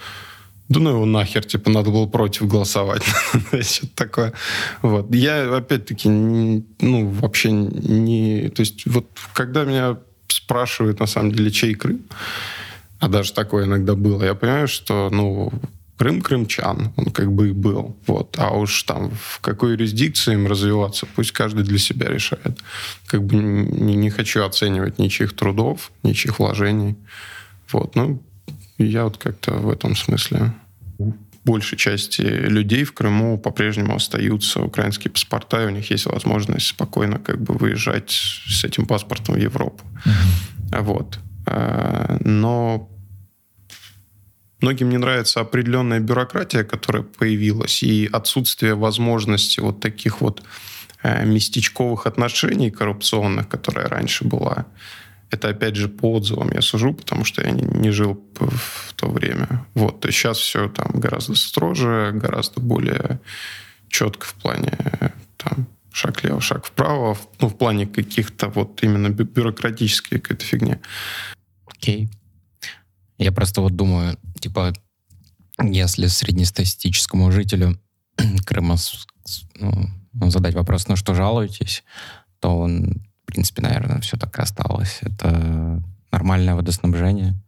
[0.68, 3.02] да ну его нахер, типа, надо было против голосовать.
[3.62, 4.34] Что-то такое.
[4.82, 5.14] Вот.
[5.14, 8.50] Я, опять-таки, ну, вообще не...
[8.50, 12.02] То есть, вот, когда меня спрашивают, на самом деле, чей Крым,
[12.98, 15.50] а даже такое иногда было, я понимаю, что, ну,
[15.98, 17.96] Крым крымчан, он как бы и был.
[18.06, 18.36] Вот.
[18.38, 22.58] А уж там в какой юрисдикции им развиваться, пусть каждый для себя решает.
[23.06, 26.96] Как бы не, не хочу оценивать ничьих трудов, ничьих вложений.
[27.72, 27.96] Вот.
[27.96, 28.22] Ну,
[28.78, 30.52] я вот как-то в этом смысле
[31.44, 37.18] большей части людей в Крыму по-прежнему остаются украинские паспорта, и у них есть возможность спокойно
[37.18, 39.82] как бы выезжать с этим паспортом в Европу.
[40.04, 40.82] Mm-hmm.
[40.82, 41.18] Вот.
[41.46, 42.90] А, но
[44.60, 50.42] многим не нравится определенная бюрократия, которая появилась, и отсутствие возможности вот таких вот
[51.02, 54.66] э, местечковых отношений коррупционных, которая раньше была.
[55.30, 59.66] Это, опять же, по отзывам я сужу, потому что я не, жил в то время.
[59.74, 63.20] Вот, то есть сейчас все там гораздо строже, гораздо более
[63.88, 64.72] четко в плане
[65.36, 70.76] там, шаг лево, шаг вправо, ну, в плане каких-то вот именно бюрократической какой-то фигни.
[71.66, 72.08] Окей.
[73.18, 74.72] Я просто вот думаю, типа,
[75.62, 77.80] если среднестатистическому жителю
[78.46, 78.76] Крыма
[79.60, 81.84] ну, задать вопрос, ну что жалуетесь,
[82.40, 85.00] то он в принципе, наверное, все так и осталось.
[85.02, 87.38] Это нормальное водоснабжение,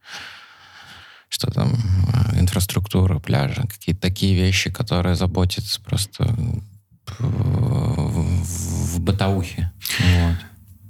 [1.31, 6.25] что там э, инфраструктура, пляжа, какие-то такие вещи, которые заботятся просто
[7.19, 9.73] в, в бытовухе.
[10.01, 10.37] Вот.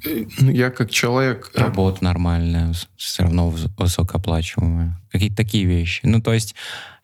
[0.04, 1.50] Э, ну, я как человек...
[1.54, 5.00] Э, Работа нормальная, все равно высокооплачиваемая.
[5.10, 6.00] Какие-то такие вещи.
[6.04, 6.54] Ну, то есть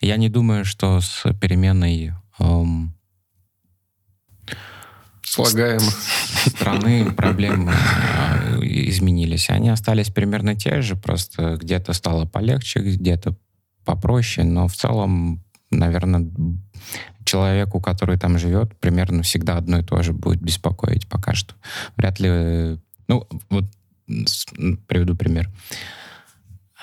[0.01, 2.95] я не думаю, что с переменной эм,
[5.23, 5.95] слагаемых
[6.47, 9.51] страны проблемы а, изменились.
[9.51, 13.37] Они остались примерно те же, просто где-то стало полегче, где-то
[13.85, 16.31] попроще, но в целом, наверное,
[17.25, 21.55] человеку, который там живет, примерно всегда одно и то же будет беспокоить пока что.
[21.97, 22.79] Вряд ли...
[23.09, 23.65] Ну, вот
[24.87, 25.51] приведу пример.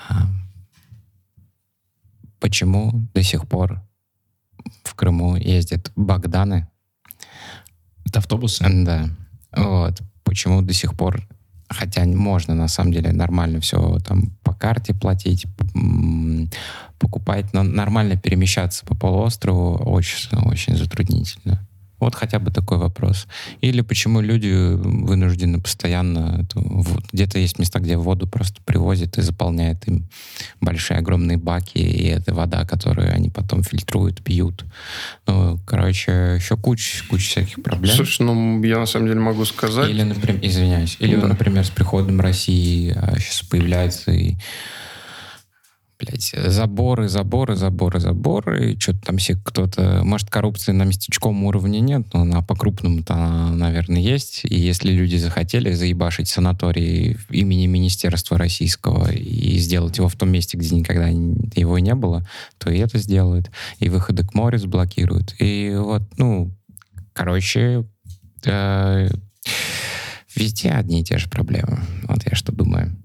[0.09, 0.27] А,
[2.39, 3.81] почему до сих пор
[4.83, 6.67] в Крыму ездят Богданы,
[8.05, 8.65] это автобусы?
[8.85, 9.09] Да.
[9.55, 10.01] Вот.
[10.23, 11.27] Почему до сих пор,
[11.69, 15.45] хотя можно на самом деле нормально все там по карте платить,
[16.99, 21.65] покупать, но нормально перемещаться по полуострову очень, очень затруднительно.
[22.03, 23.27] Вот хотя бы такой вопрос.
[23.61, 26.45] Или почему люди вынуждены постоянно...
[26.53, 30.05] Вот, где-то есть места, где воду просто привозят и заполняют им
[30.59, 34.65] большие огромные баки, и это вода, которую они потом фильтруют, пьют.
[35.27, 37.95] Ну, короче, еще куча, куча всяких проблем.
[37.95, 39.89] Слушай, ну, я на самом деле могу сказать...
[39.89, 41.27] Или, например, извиняюсь, или, да.
[41.27, 44.35] например, с приходом России а, сейчас появляется и
[46.03, 50.01] блядь, заборы, заборы, заборы, заборы, что-то там все кто-то...
[50.03, 54.41] Может, коррупции на местечковом уровне нет, но на по-крупному-то, наверное, есть.
[54.43, 60.57] И если люди захотели заебашить санаторий имени Министерства Российского и сделать его в том месте,
[60.57, 63.49] где никогда его не было, то и это сделают.
[63.79, 65.35] И выходы к морю заблокируют.
[65.39, 66.51] И вот, ну,
[67.13, 67.85] короче,
[68.45, 69.09] э,
[70.35, 71.79] везде одни и те же проблемы.
[72.07, 72.95] Вот я что думаю.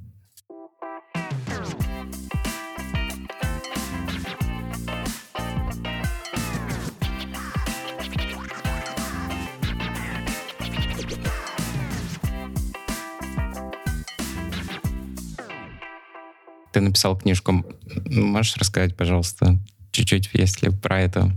[16.72, 17.64] Ты написал книжку.
[18.04, 19.58] Можешь рассказать, пожалуйста,
[19.90, 21.30] чуть-чуть, если про это?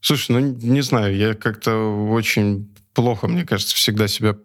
[0.00, 1.74] Слушай, ну не знаю, я как-то
[2.10, 4.36] очень плохо, мне кажется, всегда себя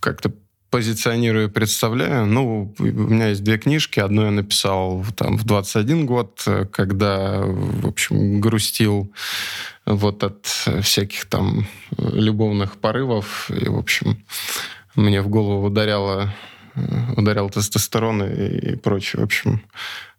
[0.00, 0.32] как-то
[0.70, 2.26] позиционирую и представляю.
[2.26, 4.00] Ну, у меня есть две книжки.
[4.00, 9.12] Одну я написал там в 21 год, когда, в общем, грустил
[9.86, 10.46] вот от
[10.82, 13.50] всяких там любовных порывов.
[13.50, 14.24] И, в общем,
[14.96, 16.34] мне в голову ударяло,
[17.16, 19.20] ударял тестостерон и, и прочее.
[19.20, 19.62] В общем,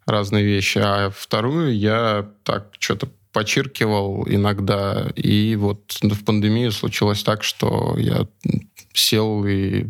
[0.06, 0.78] разные вещи.
[0.78, 5.10] А вторую я так что-то почиркивал иногда.
[5.14, 8.26] И вот в пандемию случилось так, что я
[8.92, 9.86] сел и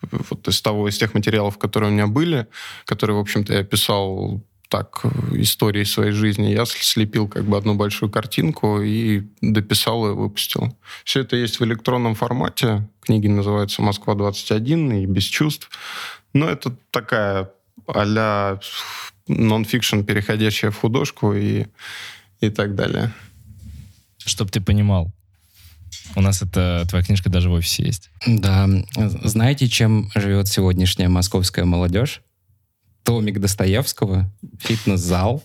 [0.00, 2.46] вот из того, из тех материалов, которые у меня были,
[2.84, 5.02] которые, в общем-то, я писал так
[5.32, 10.76] истории своей жизни, я слепил как бы одну большую картинку и дописал и выпустил.
[11.04, 12.88] Все это есть в электронном формате.
[13.00, 15.70] Книги называются «Москва-21» и «Без чувств».
[16.34, 17.50] Но это такая
[17.86, 18.60] а-ля
[19.26, 21.66] нон-фикшн, переходящая в художку и,
[22.40, 23.12] и так далее.
[24.18, 25.10] Чтоб ты понимал,
[26.16, 28.10] у нас это твоя книжка даже в офисе есть.
[28.26, 28.68] Да.
[28.96, 32.22] Знаете, чем живет сегодняшняя московская молодежь?
[33.08, 35.42] Томик Достоевского, фитнес-зал.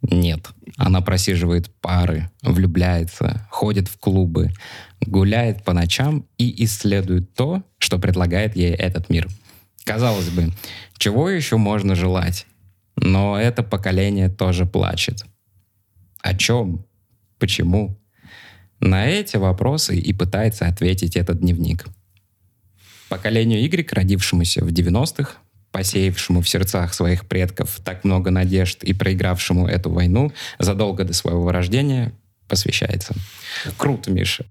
[0.00, 0.48] Нет.
[0.76, 4.52] Она просиживает пары, влюбляется, ходит в клубы,
[5.00, 9.26] гуляет по ночам и исследует то, что предлагает ей этот мир.
[9.82, 10.52] Казалось бы,
[10.98, 12.46] чего еще можно желать?
[12.94, 15.24] Но это поколение тоже плачет.
[16.20, 16.86] О чем?
[17.40, 18.00] Почему?
[18.78, 21.86] На эти вопросы и пытается ответить этот дневник.
[23.08, 25.38] Поколению Y, родившемуся в 90-х,
[25.72, 31.50] посеявшему в сердцах своих предков так много надежд и проигравшему эту войну задолго до своего
[31.52, 32.12] рождения,
[32.48, 33.14] посвящается.
[33.76, 34.44] Круто, Миша.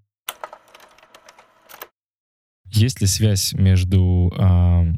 [2.65, 4.93] Есть ли связь между э,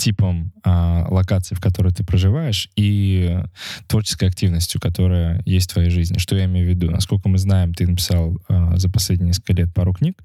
[0.00, 3.38] типом а, локации, в которой ты проживаешь, и
[3.86, 6.18] творческой активностью, которая есть в твоей жизни.
[6.18, 6.90] Что я имею в виду?
[6.90, 10.22] Насколько мы знаем, ты написал а, за последние несколько лет пару книг,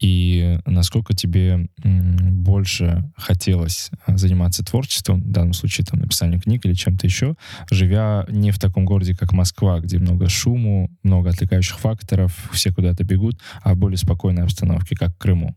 [0.00, 6.66] и насколько тебе м, больше хотелось а, заниматься творчеством, в данном случае там написанием книг
[6.66, 7.36] или чем-то еще,
[7.70, 13.04] живя не в таком городе, как Москва, где много шуму, много отвлекающих факторов, все куда-то
[13.04, 15.54] бегут, а в более спокойной обстановке, как Крыму.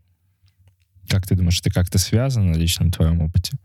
[1.08, 3.56] Как ты думаешь, это как-то связано на личном твоем опыте?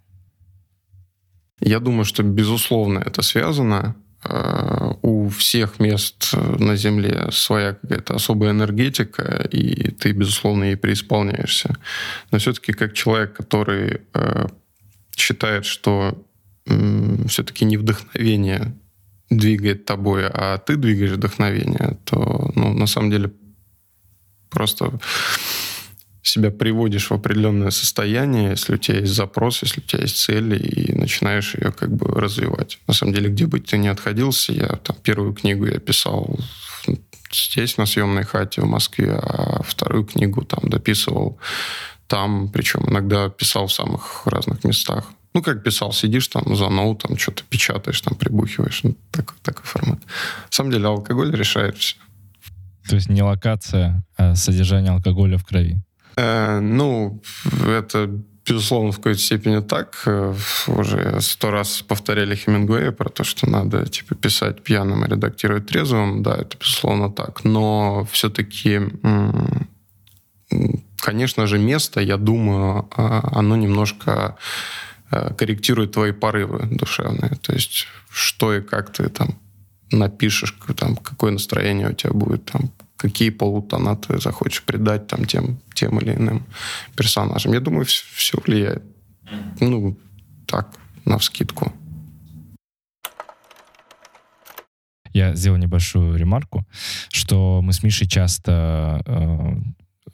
[1.59, 3.95] Я думаю, что, безусловно, это связано.
[4.23, 11.75] Э, у всех мест на Земле своя какая-то особая энергетика, и ты, безусловно, ей преисполняешься.
[12.31, 14.47] Но все-таки как человек, который э,
[15.15, 16.17] считает, что
[17.27, 18.73] все-таки не вдохновение
[19.31, 23.31] двигает тобой, а ты двигаешь вдохновение, то ну, на самом деле
[24.49, 24.99] просто
[26.23, 30.57] себя приводишь в определенное состояние, если у тебя есть запрос, если у тебя есть цели,
[30.57, 32.79] и начинаешь ее как бы развивать.
[32.87, 36.39] На самом деле, где бы ты ни отходился, я там первую книгу я писал
[37.31, 41.39] здесь, на съемной хате в Москве, а вторую книгу там дописывал
[42.07, 45.11] там, причем иногда писал в самых разных местах.
[45.33, 48.83] Ну, как писал, сидишь там за ноутом, что-то печатаешь, там прибухиваешь.
[48.83, 49.99] Ну, такой, такой формат.
[49.99, 51.95] На самом деле алкоголь решает все.
[52.89, 55.81] То есть не локация, а содержание алкоголя в крови.
[56.15, 57.21] Э, ну,
[57.65, 58.09] это
[58.45, 60.03] безусловно, в какой-то степени так.
[60.05, 60.35] Э,
[60.67, 66.23] уже сто раз повторяли Хемингуэя про то, что надо типа писать пьяным и редактировать трезвым.
[66.23, 67.43] Да, это безусловно так.
[67.43, 68.81] Но все-таки,
[70.99, 74.35] конечно же, место, я думаю, а, оно немножко
[75.11, 77.37] э, корректирует твои порывы душевные.
[77.41, 79.39] То есть, что и как ты там
[79.91, 85.59] напишешь, там, какое настроение у тебя будет, там, какие полутона ты захочешь придать там тем,
[85.73, 86.45] тем или иным
[86.95, 87.53] персонажам.
[87.53, 88.83] Я думаю, все, все влияет.
[89.59, 89.97] Ну,
[90.45, 90.69] так,
[91.05, 91.73] на вскидку.
[95.13, 96.65] Я сделал небольшую ремарку,
[97.09, 99.55] что мы с Мишей часто э,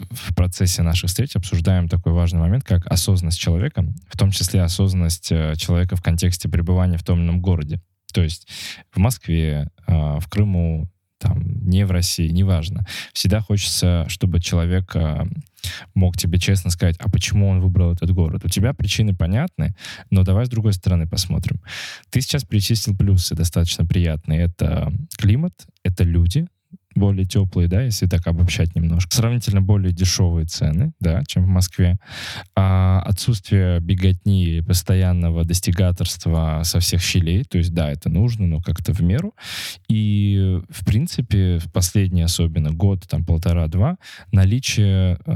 [0.10, 5.32] в процессе наших встреч обсуждаем такой важный момент, как осознанность человека, в том числе осознанность
[5.32, 7.82] э, человека в контексте пребывания в том или ином городе.
[8.14, 8.48] То есть
[8.92, 12.86] в Москве, э, в Крыму, там, не в России, неважно.
[13.14, 15.26] Всегда хочется, чтобы человек э,
[15.94, 18.46] мог тебе честно сказать, а почему он выбрал этот город.
[18.46, 19.76] У тебя причины понятны,
[20.10, 21.62] но давай с другой стороны посмотрим.
[22.10, 24.42] Ты сейчас перечислил плюсы достаточно приятные.
[24.42, 25.54] Это климат,
[25.84, 26.48] это люди,
[26.98, 29.16] более теплые, да, если так обобщать немножко.
[29.16, 31.98] Сравнительно более дешевые цены, да, чем в Москве.
[32.56, 38.60] А отсутствие беготни и постоянного достигаторства со всех щелей, то есть, да, это нужно, но
[38.60, 39.34] как-то в меру.
[39.88, 43.98] И, в принципе, в последний особенно год, там, полтора-два,
[44.32, 45.32] наличие э,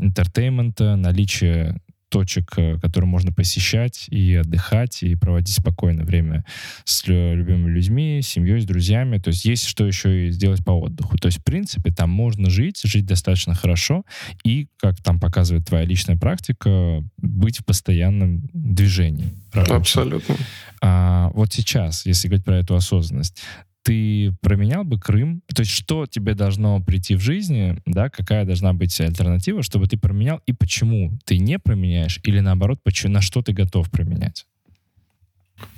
[0.00, 1.80] entertainment а, наличие
[2.14, 6.44] точек, э, которые можно посещать и отдыхать, и проводить спокойное время
[6.84, 9.18] с любимыми людьми, с семьей, с друзьями.
[9.18, 11.16] То есть есть что еще и сделать по отдыху.
[11.16, 14.04] То есть, в принципе, там можно жить, жить достаточно хорошо,
[14.44, 19.34] и, как там показывает твоя личная практика, быть в постоянном движении.
[19.52, 19.76] Рабочем.
[19.76, 20.36] Абсолютно.
[20.80, 23.42] А, вот сейчас, если говорить про эту осознанность,
[23.84, 25.42] ты променял бы Крым?
[25.54, 29.98] То есть что тебе должно прийти в жизни, да, какая должна быть альтернатива, чтобы ты
[29.98, 34.46] променял, и почему ты не променяешь, или наоборот, почему, на что ты готов променять?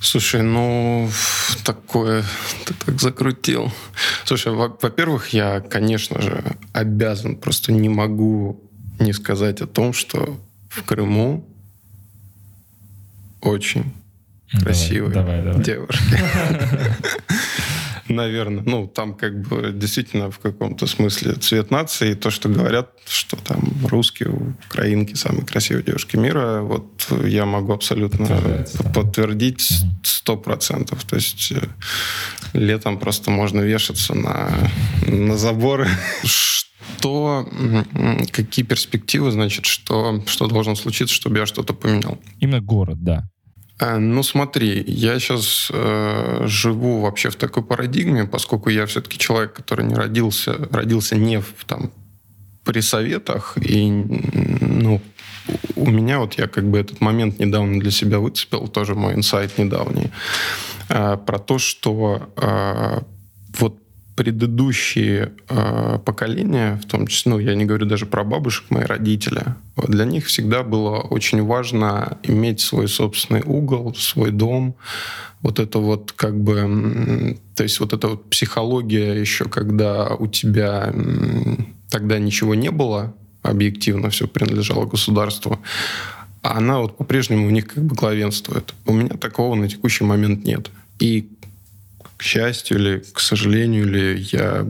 [0.01, 1.11] Слушай, ну,
[1.65, 2.25] такое,
[2.65, 3.73] ты так закрутил.
[4.25, 8.61] Слушай, во-первых, я, конечно же, обязан, просто не могу
[9.01, 10.41] не сказать о том, что
[10.71, 11.45] в Крыму
[13.41, 13.93] очень
[14.63, 15.65] красивые давай, давай, давай.
[15.65, 16.19] девушки.
[18.09, 18.63] наверное.
[18.65, 22.15] Ну, там как бы действительно в каком-то смысле цвет нации.
[22.15, 24.31] То, что говорят, что там русские,
[24.69, 29.69] украинки самые красивые девушки мира, вот я могу абсолютно подтвердить
[30.03, 31.05] сто процентов.
[31.05, 31.69] То есть э,
[32.53, 34.51] летом просто можно вешаться на,
[35.07, 35.89] на заборы.
[36.25, 37.49] Что,
[38.33, 42.19] какие перспективы, значит, что, что должно случиться, чтобы я что-то поменял?
[42.41, 43.29] Именно город, да.
[43.79, 49.53] Э, ну, смотри, я сейчас э, живу вообще в такой парадигме, поскольку я все-таки человек,
[49.53, 51.91] который не родился, родился не в, там,
[52.65, 55.01] при советах, и ну,
[55.77, 59.59] у меня вот я как бы этот момент недавно для себя выцепил, тоже мой инсайт
[59.59, 60.11] недавний,
[60.89, 63.01] э, про то, что э,
[63.59, 63.79] вот
[64.17, 69.45] предыдущие э, поколения, в том числе, ну, я не говорю даже про бабушек, мои родители,
[69.77, 74.75] для них всегда было очень важно иметь свой собственный угол, свой дом.
[75.43, 80.93] Вот это вот как бы, то есть вот эта вот психология еще, когда у тебя
[81.91, 85.61] тогда ничего не было, объективно все принадлежало государству,
[86.43, 88.75] она вот по-прежнему у них как бы главенствует.
[88.87, 90.71] У меня такого на текущий момент нет.
[90.99, 91.29] И
[92.17, 94.67] к счастью или к сожалению, или я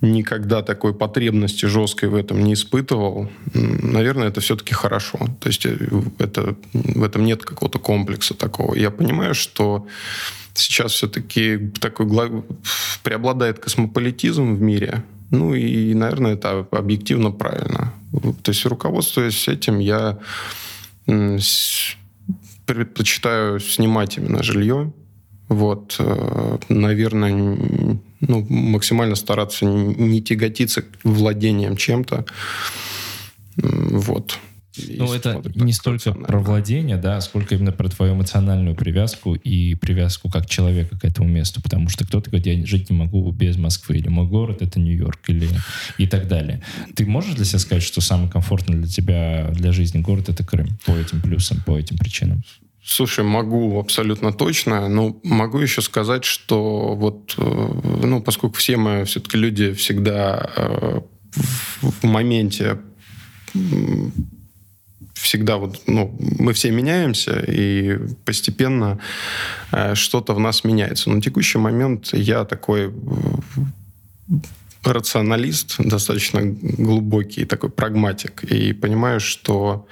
[0.00, 3.30] никогда такой потребности жесткой в этом не испытывал.
[3.52, 5.18] Наверное, это все-таки хорошо.
[5.40, 5.76] То есть э,
[6.18, 8.74] это, в этом нет какого-то комплекса такого.
[8.74, 9.86] Я понимаю, что
[10.54, 12.06] сейчас все-таки такой
[13.02, 15.04] преобладает космополитизм в мире.
[15.30, 17.92] Ну и, наверное, это объективно правильно.
[18.42, 20.18] То есть, руководствуясь этим, я
[22.66, 24.92] предпочитаю снимать именно жилье,
[25.50, 32.24] вот, э, наверное, ну, максимально стараться не тяготиться владением чем-то.
[33.56, 34.38] Вот.
[34.88, 40.30] Ну, это не столько про владение, да, сколько именно про твою эмоциональную привязку и привязку
[40.30, 41.60] как человека к этому месту.
[41.60, 45.28] Потому что кто-то говорит, я жить не могу без Москвы, или мой город— это Нью-Йорк,
[45.30, 45.48] или
[45.98, 46.62] и так далее.
[46.94, 50.68] Ты можешь для себя сказать, что самый комфортный для тебя, для жизни город— это Крым?
[50.86, 52.44] По этим плюсам, по этим причинам?
[52.82, 59.04] Слушай, могу абсолютно точно, но могу еще сказать, что вот, э, ну, поскольку все мы
[59.04, 61.00] все-таки люди всегда э,
[61.82, 62.78] в моменте
[65.14, 68.98] всегда вот, ну, мы все меняемся, и постепенно
[69.70, 71.10] э, что-то в нас меняется.
[71.10, 72.92] На текущий момент я такой
[74.82, 79.86] рационалист, достаточно глубокий, такой прагматик, и понимаю, что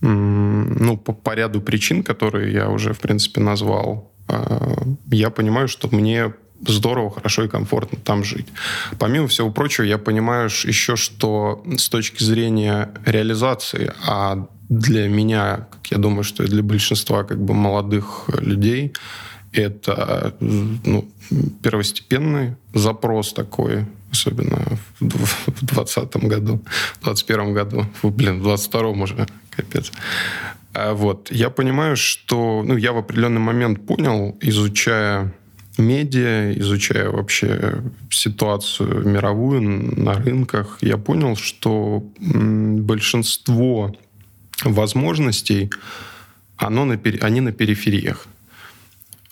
[0.00, 5.88] ну, по, по ряду причин, которые я уже, в принципе, назвал, а, я понимаю, что
[5.94, 6.32] мне
[6.66, 8.46] здорово, хорошо и комфортно там жить.
[8.98, 15.86] Помимо всего прочего, я понимаю еще, что с точки зрения реализации, а для меня, как
[15.90, 18.92] я думаю, что и для большинства как бы молодых людей,
[19.52, 21.08] это ну,
[21.62, 25.10] первостепенный запрос такой, особенно в
[25.60, 26.62] 2020 году,
[27.00, 29.26] в 2021 году, блин, в 2022 уже,
[29.62, 29.92] капец.
[30.72, 35.32] А вот, я понимаю, что, ну, я в определенный момент понял, изучая
[35.78, 43.94] медиа, изучая вообще ситуацию мировую на рынках, я понял, что большинство
[44.64, 45.70] возможностей,
[46.56, 48.26] оно на, они на перифериях.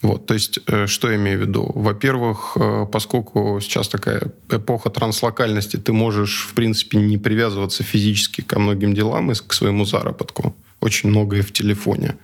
[0.00, 1.72] Вот, то есть, э, что я имею в виду?
[1.74, 8.60] Во-первых, э, поскольку сейчас такая эпоха транслокальности, ты можешь, в принципе, не привязываться физически ко
[8.60, 10.54] многим делам и к своему заработку.
[10.80, 12.16] Очень многое в телефоне.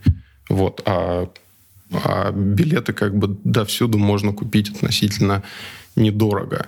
[0.49, 1.29] Вот, а,
[1.91, 5.43] а билеты как бы довсюду можно купить относительно
[5.97, 6.66] недорого.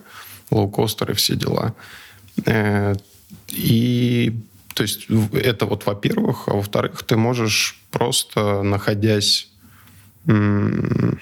[0.51, 1.77] Лоукостеры, все дела.
[2.47, 2.95] Э,
[3.49, 4.33] и
[4.75, 6.49] то есть это вот во-первых.
[6.49, 9.49] А во-вторых, ты можешь просто, находясь
[10.27, 11.19] ну,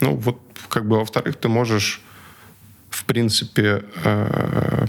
[0.00, 2.00] вот, как бы, во-вторых, ты можешь,
[2.88, 4.86] в принципе, э,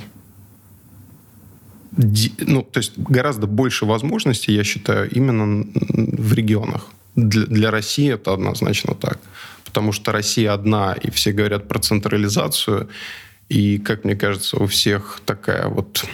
[2.39, 6.87] ну, то есть гораздо больше возможностей, я считаю, именно в регионах.
[7.15, 9.19] Для, для России это однозначно так.
[9.65, 12.89] Потому что Россия одна, и все говорят про централизацию.
[13.49, 16.05] И, как мне кажется, у всех такая вот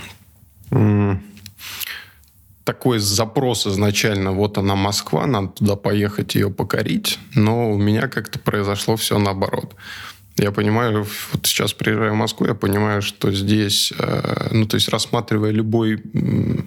[2.68, 8.40] такой запрос изначально, вот она Москва, надо туда поехать ее покорить, но у меня как-то
[8.40, 9.74] произошло все наоборот.
[10.38, 14.90] Я понимаю, вот сейчас приезжаю в Москву, я понимаю, что здесь, э, ну, то есть
[14.90, 16.04] рассматривая любой,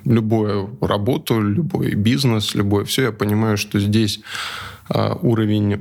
[0.07, 4.20] любую работу, любой бизнес, любое все, я понимаю, что здесь
[4.88, 5.76] э, уровень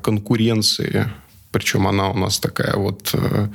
[0.00, 1.10] конкуренции,
[1.50, 3.48] причем она у нас такая вот э,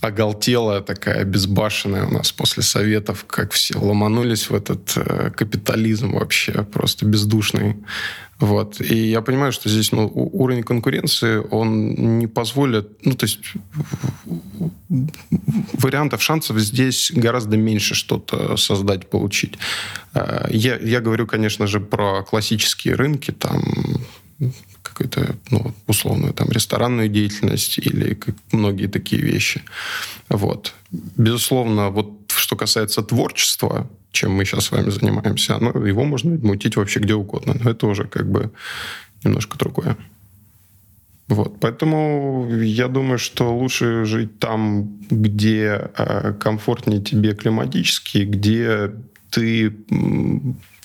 [0.00, 4.96] оголтелая такая, безбашенная у нас после Советов, как все ломанулись в этот
[5.36, 7.76] капитализм вообще просто бездушный.
[8.40, 8.80] Вот.
[8.80, 13.04] И я понимаю, что здесь ну, уровень конкуренции, он не позволит...
[13.04, 13.38] Ну, то есть
[15.74, 19.58] вариантов, шансов здесь гораздо меньше что-то создать, получить.
[20.14, 23.62] Э, я, я говорю, конечно же, про классические рынки, там
[25.00, 29.62] какую-то, ну, условную там ресторанную деятельность или как многие такие вещи.
[30.28, 30.74] Вот.
[31.16, 36.76] Безусловно, вот что касается творчества, чем мы сейчас с вами занимаемся, оно, его можно мутить
[36.76, 37.56] вообще где угодно.
[37.62, 38.50] Но это уже как бы
[39.24, 39.96] немножко другое.
[41.28, 41.60] Вот.
[41.60, 48.90] Поэтому я думаю, что лучше жить там, где э, комфортнее тебе климатически, где
[49.30, 49.72] ты,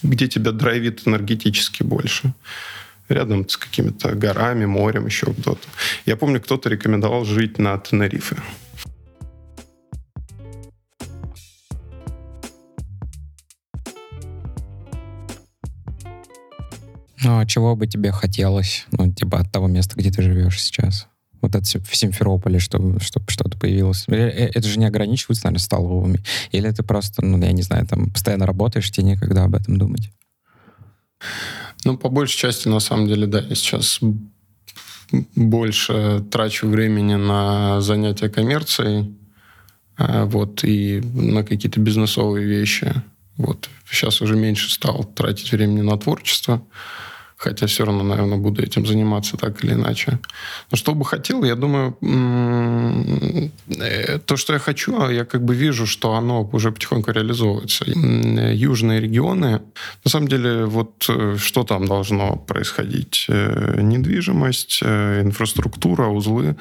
[0.03, 2.33] где тебя драйвит энергетически больше.
[3.09, 5.67] Рядом с какими-то горами, морем, еще кто-то.
[6.05, 8.37] Я помню, кто-то рекомендовал жить на Тенерифе.
[17.25, 21.07] Ну, а чего бы тебе хотелось, ну, типа от того места, где ты живешь сейчас?
[21.41, 24.05] Вот это в Симферополе, чтобы, чтобы что-то появилось.
[24.07, 26.19] Э, э, это же не ограничивается, наверное, столовыми.
[26.51, 30.11] Или ты просто, ну, я не знаю, там постоянно работаешь, тебе некогда об этом думать?
[31.85, 33.99] Ну, по большей части, на самом деле, да, я сейчас
[35.35, 39.15] больше трачу времени на занятия коммерцией,
[39.99, 42.91] э, вот, и на какие-то бизнесовые вещи.
[43.37, 43.69] Вот.
[43.89, 46.63] Сейчас уже меньше стал тратить времени на творчество
[47.45, 50.19] хотя все равно, наверное, буду этим заниматься так или иначе.
[50.71, 51.95] Но что бы хотел, я думаю,
[53.79, 57.85] э, то, что я хочу, а я как бы вижу, что оно уже потихоньку реализовывается.
[57.87, 59.61] Южные регионы,
[60.05, 63.27] на самом деле, вот э, что там должно происходить?
[63.29, 66.55] Э, недвижимость, инфраструктура, узлы.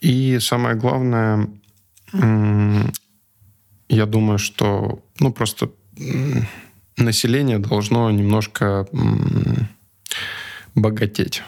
[0.00, 1.48] И самое главное,
[3.88, 5.68] я думаю, что ну просто
[7.00, 8.86] население должно немножко
[10.74, 11.42] богатеть.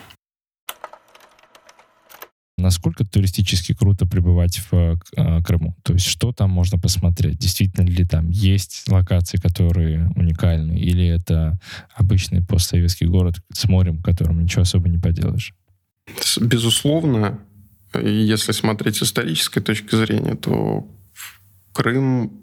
[2.59, 5.75] Насколько туристически круто пребывать в э, Крыму?
[5.83, 7.39] То есть что там можно посмотреть?
[7.39, 10.79] Действительно ли там есть локации, которые уникальны?
[10.79, 11.59] Или это
[11.95, 15.55] обычный постсоветский город с морем, которым ничего особо не поделаешь?
[16.41, 17.41] Безусловно,
[17.95, 20.87] если смотреть с исторической точки зрения, то
[21.73, 22.43] Крым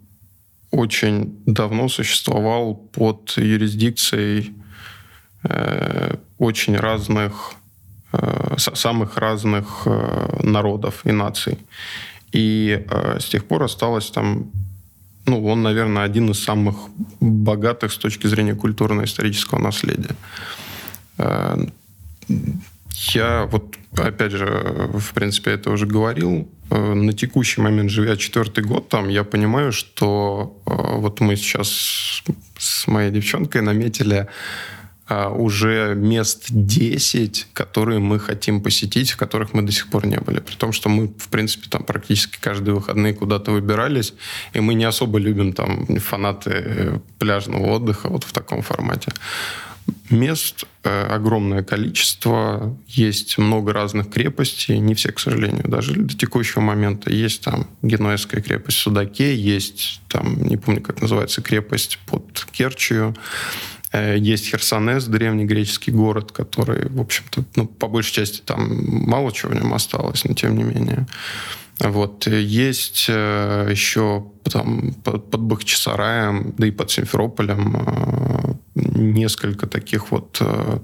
[0.71, 4.53] очень давно существовал под юрисдикцией
[5.43, 7.53] э, очень разных,
[8.13, 11.57] э, самых разных э, народов и наций.
[12.31, 14.51] И э, с тех пор осталось там,
[15.25, 16.75] ну, он, наверное, один из самых
[17.19, 20.15] богатых с точки зрения культурно-исторического наследия.
[21.17, 21.57] Э,
[23.13, 24.45] я вот, опять же,
[24.93, 29.71] в принципе, это уже говорил, э, на текущий момент, живя четвертый год там, я понимаю,
[29.71, 32.21] что э, вот мы сейчас
[32.57, 34.27] с моей девчонкой наметили
[35.09, 40.19] э, уже мест 10, которые мы хотим посетить, в которых мы до сих пор не
[40.19, 40.39] были.
[40.39, 44.13] При том, что мы, в принципе, там практически каждые выходные куда-то выбирались,
[44.53, 49.11] и мы не особо любим там фанаты пляжного отдыха вот в таком формате.
[50.09, 56.61] Мест э, огромное количество, есть много разных крепостей, не все, к сожалению, даже до текущего
[56.61, 57.11] момента.
[57.11, 63.15] Есть там Генуэзская крепость в Судаке, есть там, не помню, как называется, крепость под Керчью,
[63.91, 68.69] э, есть Херсонес, древний греческий город, который, в общем-то, ну, по большей части там
[69.07, 71.07] мало чего в нем осталось, но тем не менее.
[71.79, 72.27] Вот.
[72.27, 80.79] Есть э, еще там, под, Бахчисараем, да и под Симферополем э, несколько таких вот э,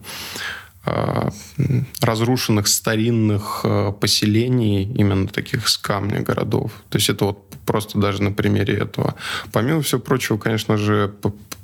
[2.00, 3.66] разрушенных старинных
[4.00, 6.72] поселений, именно таких с камня городов.
[6.90, 9.16] То есть это вот просто даже на примере этого.
[9.52, 11.12] Помимо всего прочего, конечно же,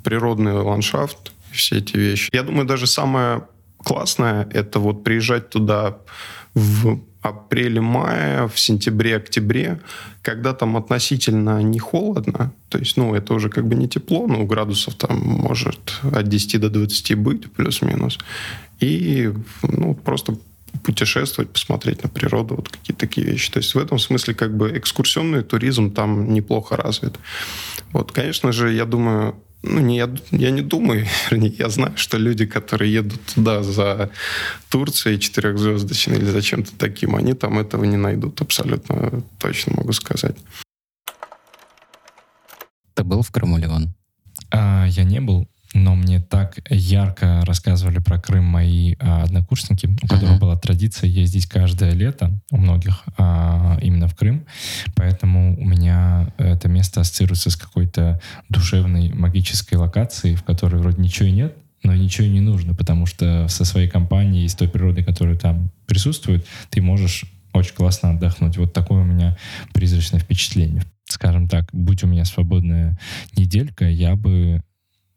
[0.04, 2.30] природный ландшафт, все эти вещи.
[2.34, 3.44] Я думаю, даже самое
[3.78, 6.00] классное— это вот приезжать туда
[6.56, 9.80] в апреле-мае, в сентябре-октябре,
[10.22, 14.44] когда там относительно не холодно, то есть, ну, это уже как бы не тепло, но
[14.44, 18.18] градусов там может от 10 до 20 быть, плюс-минус.
[18.80, 20.38] И, ну, просто
[20.84, 23.52] путешествовать, посмотреть на природу, вот какие-то такие вещи.
[23.52, 27.20] То есть в этом смысле как бы экскурсионный туризм там неплохо развит.
[27.92, 32.18] Вот, конечно же, я думаю, ну, не, я, я не думаю, вернее, я знаю, что
[32.18, 34.10] люди, которые едут туда за
[34.70, 40.38] Турцией четырехзвездочной или за чем-то таким, они там этого не найдут, абсолютно точно могу сказать.
[42.94, 43.94] Ты был в Крыму, Леон?
[44.52, 50.08] А, я не был, но мне так ярко рассказывали про Крым мои а, однокурсники, у
[50.08, 50.40] которых uh-huh.
[50.40, 54.46] была традиция ездить каждое лето, у многих а, именно в Крым,
[54.96, 58.20] поэтому у меня это место ассоциируется с какой-то
[58.50, 63.06] душевной магической локацией, в которой вроде ничего и нет, но ничего и не нужно, потому
[63.06, 68.58] что со своей компанией, с той природой, которая там присутствует, ты можешь очень классно отдохнуть.
[68.58, 69.38] Вот такое у меня
[69.74, 70.84] призрачное впечатление.
[71.06, 72.98] Скажем так, будь у меня свободная
[73.36, 74.62] неделька, я бы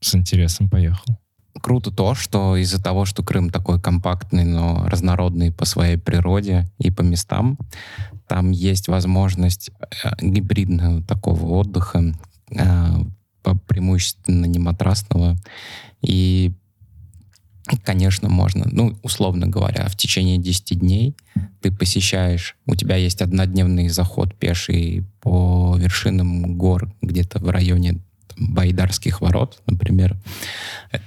[0.05, 1.19] с интересом поехал.
[1.61, 6.91] Круто то, что из-за того, что Крым такой компактный, но разнородный по своей природе и
[6.91, 7.59] по местам,
[8.27, 12.15] там есть возможность э, гибридного такого отдыха,
[12.51, 13.05] э,
[13.67, 15.37] преимущественно не матрасного.
[16.03, 16.53] И,
[17.85, 21.15] конечно, можно, ну, условно говоря, в течение 10 дней
[21.61, 28.01] ты посещаешь, у тебя есть однодневный заход пеший по вершинам гор где-то в районе
[28.37, 30.17] Байдарских ворот, например,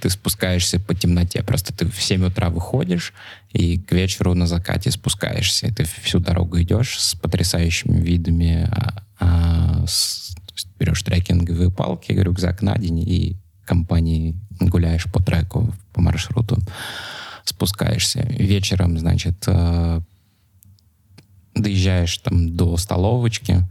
[0.00, 1.42] ты спускаешься по темноте.
[1.42, 3.12] Просто ты в 7 утра выходишь,
[3.52, 5.66] и к вечеру на закате спускаешься.
[5.66, 8.68] И ты всю дорогу идешь с потрясающими видами.
[8.70, 10.34] А, а, с,
[10.78, 16.58] берешь трекинговые палки, рюкзак на день, и компании гуляешь по треку, по маршруту,
[17.44, 18.26] спускаешься.
[18.30, 20.00] Вечером, значит, э,
[21.54, 23.62] доезжаешь там до столовочки, э,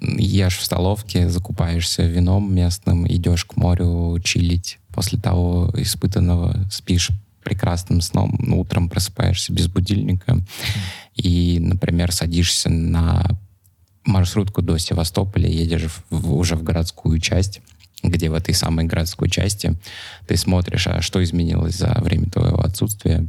[0.00, 4.78] ешь в столовке, закупаешься вином местным, идешь к морю чилить.
[4.92, 7.10] После того испытанного спишь
[7.42, 10.38] прекрасным сном, ну, утром просыпаешься без будильника
[11.14, 13.26] и, например, садишься на
[14.04, 17.60] маршрутку до Севастополя, едешь в, уже в городскую часть,
[18.02, 19.76] где в этой самой городской части
[20.26, 23.26] ты смотришь, а что изменилось за время твоего отсутствия,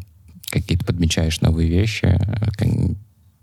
[0.50, 2.52] какие-то подмечаешь новые вещи, э,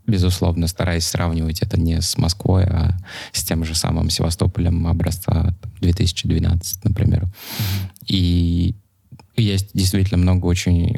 [0.06, 2.96] безусловно, стараясь сравнивать это не с Москвой, а
[3.32, 7.22] с тем же самым Севастополем образца 2012, например.
[7.22, 8.06] Mm-hmm.
[8.08, 8.74] И
[9.36, 10.96] есть действительно много очень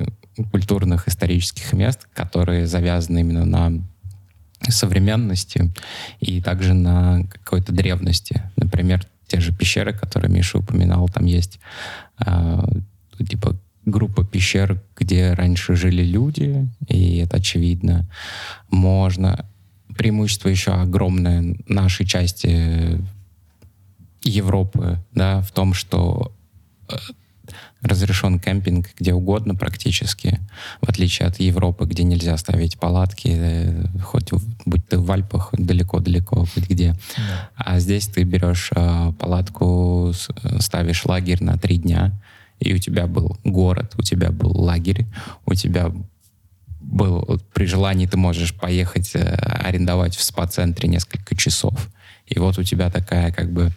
[0.50, 3.72] культурных, исторических мест, которые завязаны именно на
[4.68, 5.72] современности
[6.20, 8.42] и также на какой-то древности.
[8.56, 11.60] Например, те же пещеры, которые Миша упоминал, там есть
[12.24, 12.64] э,
[13.28, 13.56] типа
[13.86, 18.08] группа пещер, где раньше жили люди, и это очевидно.
[18.70, 19.46] Можно.
[19.96, 23.00] Преимущество еще огромное нашей части
[24.22, 26.32] Европы, да, в том, что
[26.88, 26.96] э,
[27.82, 30.40] разрешен кемпинг где угодно практически,
[30.80, 34.30] в отличие от Европы, где нельзя ставить палатки, э, хоть
[34.64, 36.92] будь ты в Альпах далеко-далеко, хоть где.
[37.16, 37.50] Да.
[37.54, 40.12] А здесь ты берешь э, палатку,
[40.58, 42.18] ставишь лагерь на три дня,
[42.64, 45.06] и у тебя был город, у тебя был лагерь,
[45.46, 45.92] у тебя
[46.80, 51.74] был, при желании ты можешь поехать э, арендовать в спа-центре несколько часов.
[52.26, 53.72] И вот у тебя такая как бы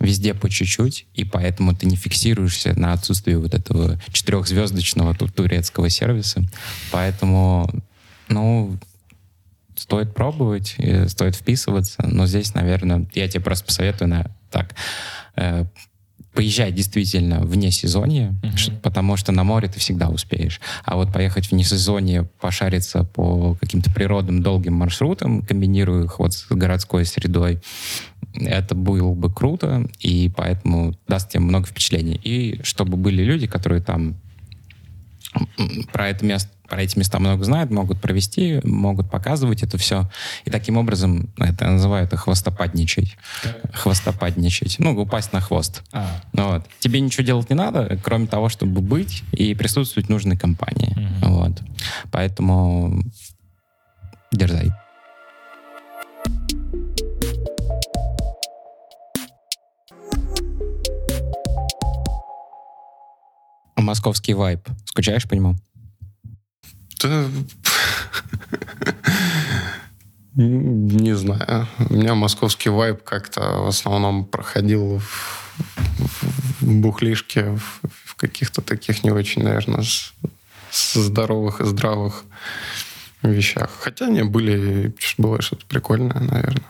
[0.00, 6.42] везде по чуть-чуть, и поэтому ты не фиксируешься на отсутствие вот этого четырехзвездочного турецкого сервиса.
[6.92, 7.68] Поэтому,
[8.28, 8.78] ну,
[9.76, 10.76] стоит пробовать,
[11.08, 14.74] стоит вписываться, но здесь, наверное, я тебе просто посоветую на так
[15.36, 15.64] э,
[16.38, 18.78] поезжай действительно вне сезонья, uh-huh.
[18.80, 20.60] потому что на море ты всегда успеешь.
[20.84, 26.46] А вот поехать вне сезонье, пошариться по каким-то природным долгим маршрутам, комбинируя их вот с
[26.48, 27.58] городской средой,
[28.36, 32.20] это было бы круто, и поэтому даст тебе много впечатлений.
[32.22, 34.14] И чтобы были люди, которые там
[35.92, 40.08] про это место про эти места много знают, могут провести, могут показывать это все.
[40.44, 43.16] И таким образом это называют хвостопадничать.
[43.72, 44.76] Хвостопадничать.
[44.78, 45.82] Ну, упасть на хвост.
[45.92, 46.20] А.
[46.32, 46.66] Вот.
[46.80, 50.92] Тебе ничего делать не надо, кроме того, чтобы быть и присутствовать в нужной компании.
[51.22, 51.32] Угу.
[51.32, 51.52] Вот.
[52.10, 53.02] Поэтому
[54.30, 54.70] дерзай.
[63.76, 64.68] Московский вайп.
[64.84, 65.56] Скучаешь по нему?
[67.00, 67.26] Да...
[70.34, 71.66] Не знаю.
[71.90, 75.52] У меня московский вайб как-то в основном проходил в,
[76.60, 79.82] в бухлишке, в, в каких-то таких не очень, наверное,
[80.70, 82.24] здоровых и здравых
[83.22, 83.70] вещах.
[83.80, 86.62] Хотя они были, было что-то прикольное, наверное.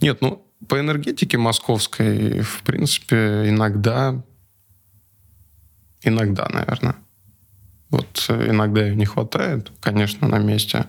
[0.00, 4.22] Нет, ну, по энергетике московской, в принципе, иногда,
[6.02, 6.96] иногда, наверное.
[7.94, 10.86] Вот э, иногда ее не хватает, конечно, на месте.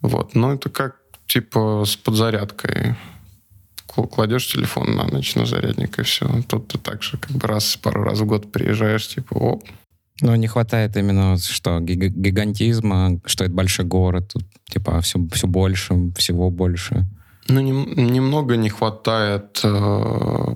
[0.00, 0.96] Вот, но это как
[1.26, 2.96] типа с подзарядкой.
[3.86, 6.42] Кладешь телефон на ночь на зарядник, и все.
[6.48, 9.64] Тут ты так же как бы раз, пару раз в год приезжаешь, типа, оп,
[10.22, 16.12] но не хватает именно что гигантизма, что это большой город, тут типа все, все больше,
[16.16, 17.06] всего больше.
[17.48, 20.54] Ну, не, немного не хватает, э,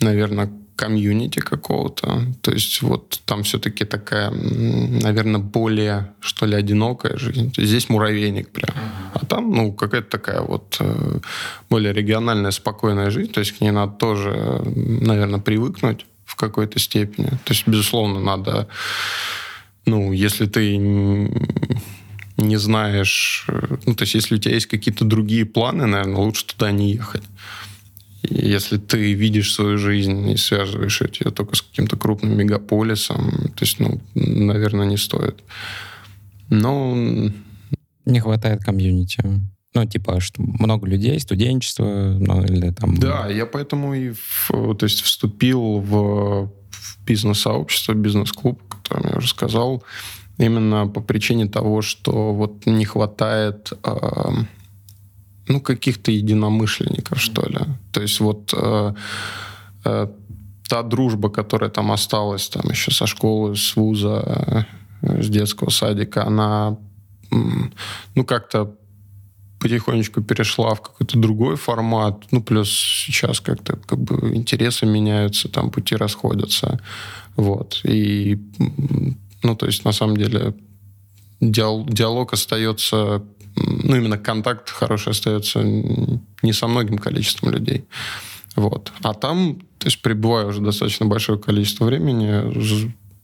[0.00, 2.22] наверное, комьюнити какого-то.
[2.40, 7.52] То есть вот там все-таки такая, наверное, более, что ли, одинокая жизнь.
[7.56, 8.76] Здесь муравейник прям.
[9.12, 11.18] А там, ну, какая-то такая вот э,
[11.68, 13.32] более региональная, спокойная жизнь.
[13.32, 17.26] То есть к ней надо тоже, наверное, привыкнуть в какой-то степени.
[17.26, 18.68] То есть, безусловно, надо,
[19.84, 20.76] ну, если ты
[22.36, 23.46] не знаешь,
[23.84, 27.24] ну, то есть, если у тебя есть какие-то другие планы, наверное, лучше туда не ехать.
[28.30, 33.80] Если ты видишь свою жизнь и связываешь ее только с каким-то крупным мегаполисом, то есть,
[33.80, 35.42] ну, наверное, не стоит.
[36.50, 36.94] Но...
[38.04, 39.22] Не хватает комьюнити.
[39.74, 42.96] Ну, типа, что много людей, студенчество, ну, или там...
[42.96, 49.18] Да, я поэтому и в, то есть вступил в, в бизнес-сообщество, бизнес-клуб, о котором я
[49.18, 49.84] уже сказал,
[50.38, 54.30] именно по причине того, что вот не хватает э,
[55.48, 57.58] ну, каких-то единомышленников, что ли.
[57.92, 58.94] То есть вот э,
[59.84, 60.06] э,
[60.68, 64.66] та дружба, которая там осталась там еще со школы, с вуза,
[65.02, 66.76] э, с детского садика, она
[67.30, 68.74] ну, как-то
[69.58, 72.24] потихонечку перешла в какой-то другой формат.
[72.30, 76.80] Ну, плюс сейчас как-то как бы интересы меняются, там пути расходятся.
[77.36, 77.80] Вот.
[77.84, 78.38] И,
[79.42, 80.54] ну, то есть, на самом деле,
[81.40, 83.22] диалог остается,
[83.58, 87.84] ну, именно контакт хороший остается не со многим количеством людей.
[88.56, 88.92] Вот.
[89.02, 92.52] А там, то есть, пребывая уже достаточно большое количество времени,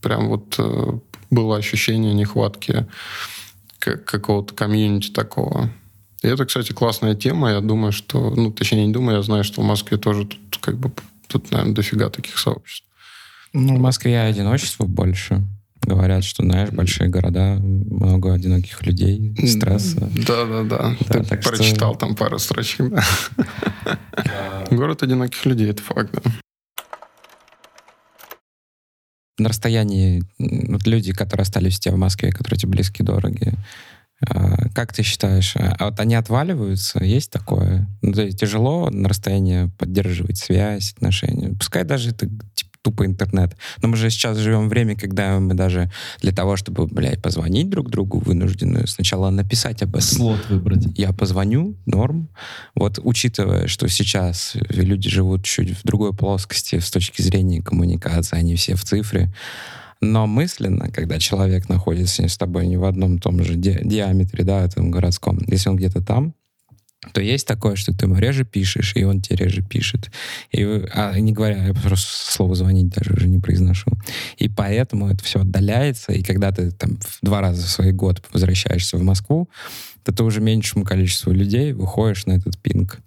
[0.01, 0.99] прям вот э,
[1.31, 2.87] было ощущение нехватки
[3.79, 5.71] какого-то комьюнити такого.
[6.23, 7.51] И это, кстати, классная тема.
[7.51, 8.31] Я думаю, что...
[8.31, 10.91] Ну, точнее, не думаю, я знаю, что в Москве тоже тут как бы...
[11.27, 12.87] Тут, наверное, дофига таких сообществ.
[13.53, 15.43] Ну, в Москве одиночество больше.
[15.87, 20.11] Говорят, что, знаешь, большие города, много одиноких людей, стресса.
[20.27, 20.97] Да-да-да.
[21.09, 22.01] Ты так прочитал что...
[22.01, 23.05] там пару строчек, да.
[24.71, 26.31] Город одиноких людей, это факт, да.
[29.37, 33.53] На расстоянии вот люди, которые остались у тебя в Москве, которые тебе близки, дороги,
[34.27, 37.03] а, как ты считаешь, а, а вот они отваливаются?
[37.03, 37.89] Есть такое?
[38.01, 41.51] Ну, тяжело на расстоянии поддерживать связь, отношения.
[41.51, 42.29] Пускай даже это
[42.85, 43.57] тупо интернет.
[43.83, 47.71] Но мы же сейчас живем в время, когда мы даже для того, чтобы, блядь, позвонить
[47.71, 50.03] друг другу вынуждены сначала написать об этом.
[50.03, 50.87] Слот выбрать.
[50.95, 52.29] Я позвоню, норм.
[52.75, 58.55] Вот учитывая, что сейчас люди живут чуть в другой плоскости с точки зрения коммуникации, они
[58.57, 59.33] все в цифре,
[60.01, 64.63] но мысленно, когда человек находится с тобой не в одном том же ди- диаметре, да,
[64.63, 66.35] этом городском, если он где-то там,
[67.13, 70.11] то есть такое, что ты ему реже пишешь, и он тебе реже пишет.
[70.53, 73.91] И, а не говоря, я просто слово звонить даже уже не произношу.
[74.37, 78.23] И поэтому это все отдаляется, и когда ты там в два раза в свой год
[78.33, 79.49] возвращаешься в Москву,
[80.03, 83.01] то ты уже меньшему количеству людей выходишь на этот пинг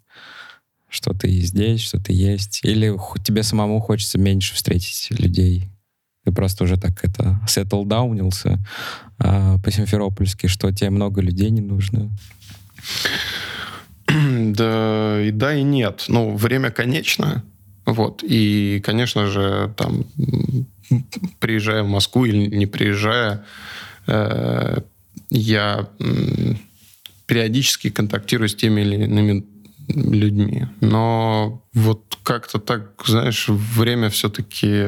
[0.90, 2.62] что ты здесь, что ты есть.
[2.64, 5.70] Или тебе самому хочется меньше встретить людей
[6.28, 8.60] ты просто уже так это settle даунился
[9.18, 12.12] а, по-симферопольски, что тебе много людей не нужно?
[14.54, 16.06] Да и да, и нет.
[16.08, 17.44] Ну, время конечно.
[17.86, 18.24] Вот.
[18.24, 20.06] И, конечно же, там,
[21.40, 23.46] приезжая в Москву или не приезжая,
[24.08, 24.82] э,
[25.30, 25.88] я
[27.26, 29.46] периодически контактирую с теми или иными
[29.88, 30.68] людьми.
[30.82, 34.88] Но вот как-то так, знаешь, время все-таки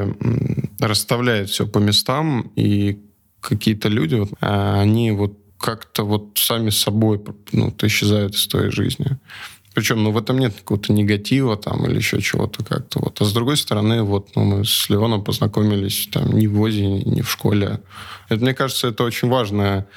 [0.80, 3.00] расставляет все по местам, и
[3.40, 9.18] какие-то люди, а, они вот как-то вот сами собой ну, исчезают из твоей жизни.
[9.74, 13.00] Причем, ну, в этом нет какого-то негатива там или еще чего-то как-то.
[13.00, 13.22] Вот.
[13.22, 17.22] А с другой стороны, вот, ну, мы с Леоном познакомились там не в ВОЗе, не
[17.22, 17.80] в школе.
[18.30, 19.88] Это, мне кажется, это очень важное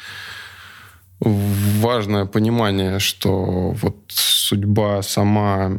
[1.24, 5.70] важное понимание, что вот судьба сама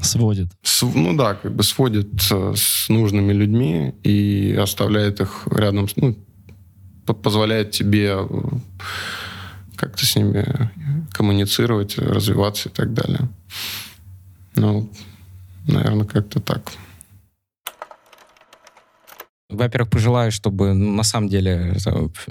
[0.00, 0.48] сводит.
[0.62, 6.16] С, ну да, как бы сводит э, с нужными людьми и оставляет их рядом, ну,
[7.14, 8.26] позволяет тебе э,
[9.76, 10.70] как-то с ними
[11.12, 13.28] коммуницировать, развиваться и так далее.
[14.54, 14.90] Ну,
[15.66, 16.72] наверное, как-то так.
[19.50, 21.74] Во-первых, пожелаю, чтобы ну, на самом деле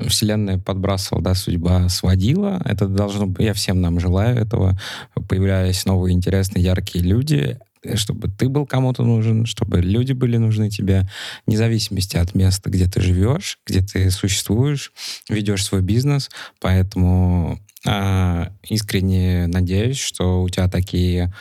[0.08, 2.62] вселенная подбрасывала, да, судьба сводила.
[2.64, 4.80] Это должно быть, я всем нам желаю этого.
[5.28, 7.58] Появлялись новые интересные, яркие люди,
[7.96, 11.10] чтобы ты был кому-то нужен, чтобы люди были нужны тебе,
[11.46, 14.92] вне зависимости от места, где ты живешь, где ты существуешь,
[15.30, 16.30] ведешь свой бизнес.
[16.60, 21.34] Поэтому э, искренне надеюсь, что у тебя такие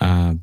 [0.00, 0.34] э,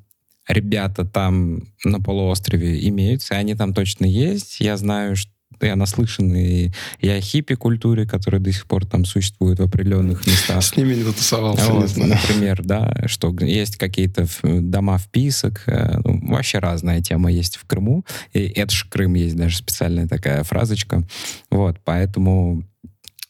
[0.47, 4.59] ребята там на полуострове имеются, они там точно есть.
[4.59, 5.31] Я знаю, что
[5.61, 10.63] я наслышан и, и о хиппи-культуре, которая до сих пор там существует в определенных местах.
[10.63, 12.11] С ними не затусовался, вот, не знаю.
[12.11, 18.05] Например, да, что есть какие-то дома вписок, э, ну, вообще разная тема есть в Крыму,
[18.33, 21.07] и это же Крым, есть даже специальная такая фразочка.
[21.49, 22.63] Вот, поэтому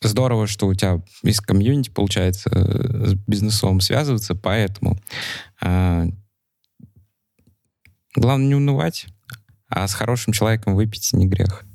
[0.01, 4.97] здорово, что у тебя из комьюнити получается э, с бизнесом связываться, поэтому
[5.61, 6.07] э,
[8.15, 9.05] главное не унывать,
[9.69, 11.66] а с хорошим человеком выпить не грех.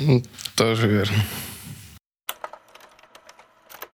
[0.00, 0.22] Ну,
[0.56, 1.16] тоже верно.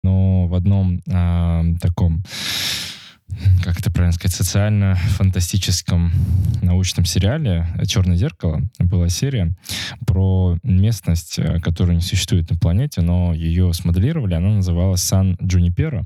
[0.04, 2.24] Но в одном э, таком
[3.64, 6.12] как это правильно сказать, социально-фантастическом
[6.62, 9.56] научном сериале «Черное зеркало» была серия
[10.06, 14.34] про местность, э, которая не существует на планете, но ее смоделировали.
[14.34, 16.06] Она называлась Сан-Джунипера.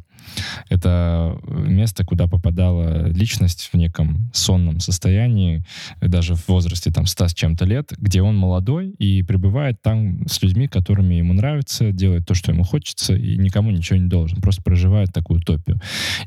[0.69, 5.63] Это место, куда попадала личность в неком сонном состоянии,
[6.01, 10.41] даже в возрасте там 100 с чем-то лет, где он молодой и пребывает там с
[10.41, 14.61] людьми, которыми ему нравится, делает то, что ему хочется, и никому ничего не должен, просто
[14.61, 15.79] проживает такую утопию.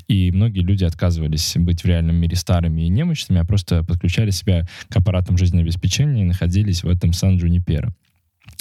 [0.07, 4.67] И многие люди отказывались быть в реальном мире старыми и немощными, а просто подключали себя
[4.89, 7.93] к аппаратам жизнеобеспечения и находились в этом Сан-Джунипера.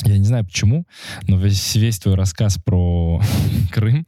[0.05, 0.87] Я не знаю почему,
[1.27, 3.21] но весь, весь твой рассказ про
[3.73, 4.07] Крым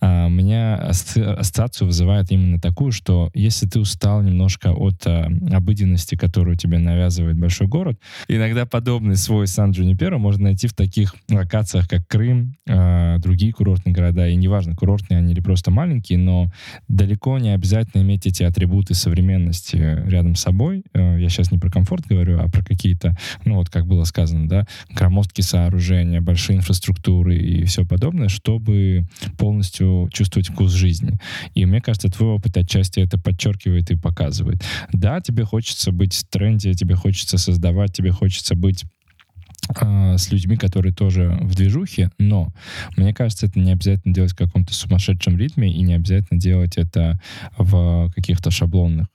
[0.00, 6.56] а, меня ассоциацию вызывает именно такую, что если ты устал немножко от а, обыденности, которую
[6.56, 12.56] тебе навязывает большой город, иногда подобный свой Сан-Джунипера можно найти в таких локациях, как Крым,
[12.68, 14.26] а, другие курортные города.
[14.26, 16.50] И неважно, курортные они или просто маленькие, но
[16.88, 20.82] далеко не обязательно иметь эти атрибуты современности рядом с собой.
[20.92, 24.48] А, я сейчас не про комфорт говорю, а про какие-то, ну вот как было сказано,
[24.48, 29.06] да, громоздкие сооружения, большие инфраструктуры и все подобное, чтобы
[29.38, 31.18] полностью чувствовать вкус жизни.
[31.54, 34.62] И мне кажется, твой опыт отчасти это подчеркивает и показывает.
[34.92, 38.84] Да, тебе хочется быть в тренде, тебе хочется создавать, тебе хочется быть
[39.76, 42.52] а, с людьми, которые тоже в движухе, но
[42.96, 47.20] мне кажется, это не обязательно делать в каком-то сумасшедшем ритме и не обязательно делать это
[47.56, 49.06] в каких-то шаблонных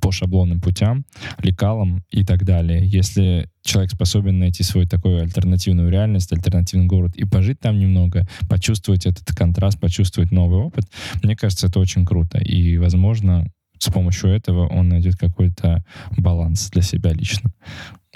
[0.00, 1.04] по шаблонным путям,
[1.38, 2.86] лекалам и так далее.
[2.86, 9.06] Если человек способен найти свою такую альтернативную реальность, альтернативный город и пожить там немного, почувствовать
[9.06, 10.84] этот контраст, почувствовать новый опыт,
[11.22, 12.38] мне кажется, это очень круто.
[12.38, 13.46] И, возможно,
[13.78, 15.84] с помощью этого он найдет какой-то
[16.16, 17.52] баланс для себя лично.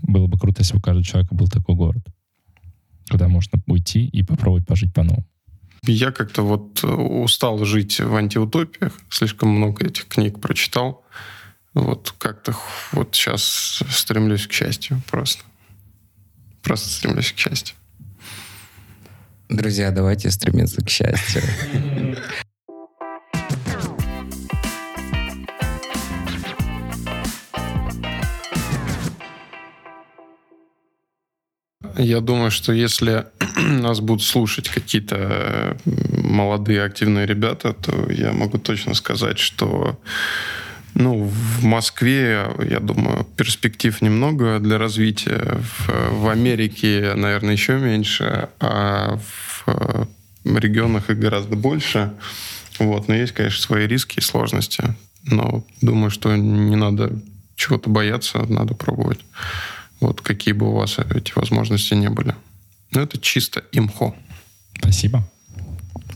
[0.03, 2.05] Было бы круто, если бы у каждого человека был такой город,
[3.11, 5.27] куда можно уйти и попробовать пожить по-новому.
[5.87, 11.05] Я как-то вот э, устал жить в антиутопиях, слишком много этих книг прочитал.
[11.75, 12.55] Вот как-то
[12.93, 15.45] вот сейчас стремлюсь к счастью просто.
[16.63, 17.77] Просто стремлюсь к счастью.
[19.49, 21.43] Друзья, давайте стремиться к счастью.
[32.05, 33.25] Я думаю, что если
[33.57, 35.77] нас будут слушать какие-то э,
[36.23, 39.99] молодые активные ребята, то я могу точно сказать, что
[40.93, 45.59] ну, в Москве, я думаю, перспектив немного для развития.
[45.63, 50.05] В, в Америке, наверное, еще меньше, а в э,
[50.45, 52.13] регионах их гораздо больше.
[52.79, 53.09] Вот.
[53.09, 54.95] Но есть, конечно, свои риски и сложности.
[55.25, 57.13] Но думаю, что не надо
[57.57, 59.21] чего-то бояться, надо пробовать.
[60.07, 62.35] Вот какие бы у вас эти возможности не были.
[62.91, 64.15] Но это чисто имхо.
[64.79, 65.27] Спасибо.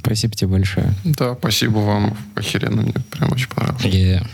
[0.00, 0.94] Спасибо тебе большое.
[1.04, 2.16] Да, спасибо вам.
[2.34, 3.84] Охеренно, мне прям очень понравилось.
[3.84, 4.26] Yeah.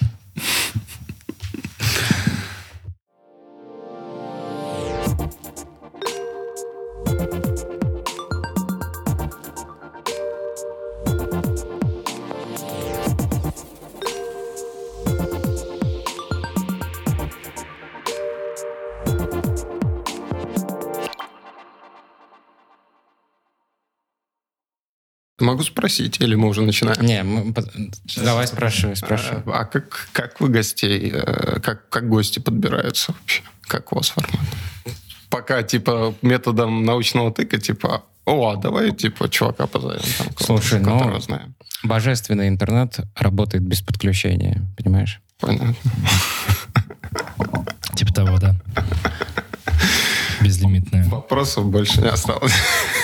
[25.45, 27.01] Могу спросить, или мы уже начинаем?
[27.03, 27.55] Не, мы...
[28.16, 29.42] давай спрашивай, спрашивай.
[29.47, 33.42] А, а как, как вы гостей, э, как, как гости подбираются вообще?
[33.62, 34.40] Как у вас формат?
[35.28, 40.01] Пока, типа, методом научного тыка, типа, о, а давай, типа, чувака позовем.
[40.18, 41.55] Там, Слушай, ну, знаем.
[41.82, 45.20] божественный интернет работает без подключения, понимаешь?
[45.40, 45.74] Понятно.
[47.95, 48.57] Типа того, да.
[50.40, 51.05] Безлимитная.
[51.09, 52.55] Вопросов больше не осталось.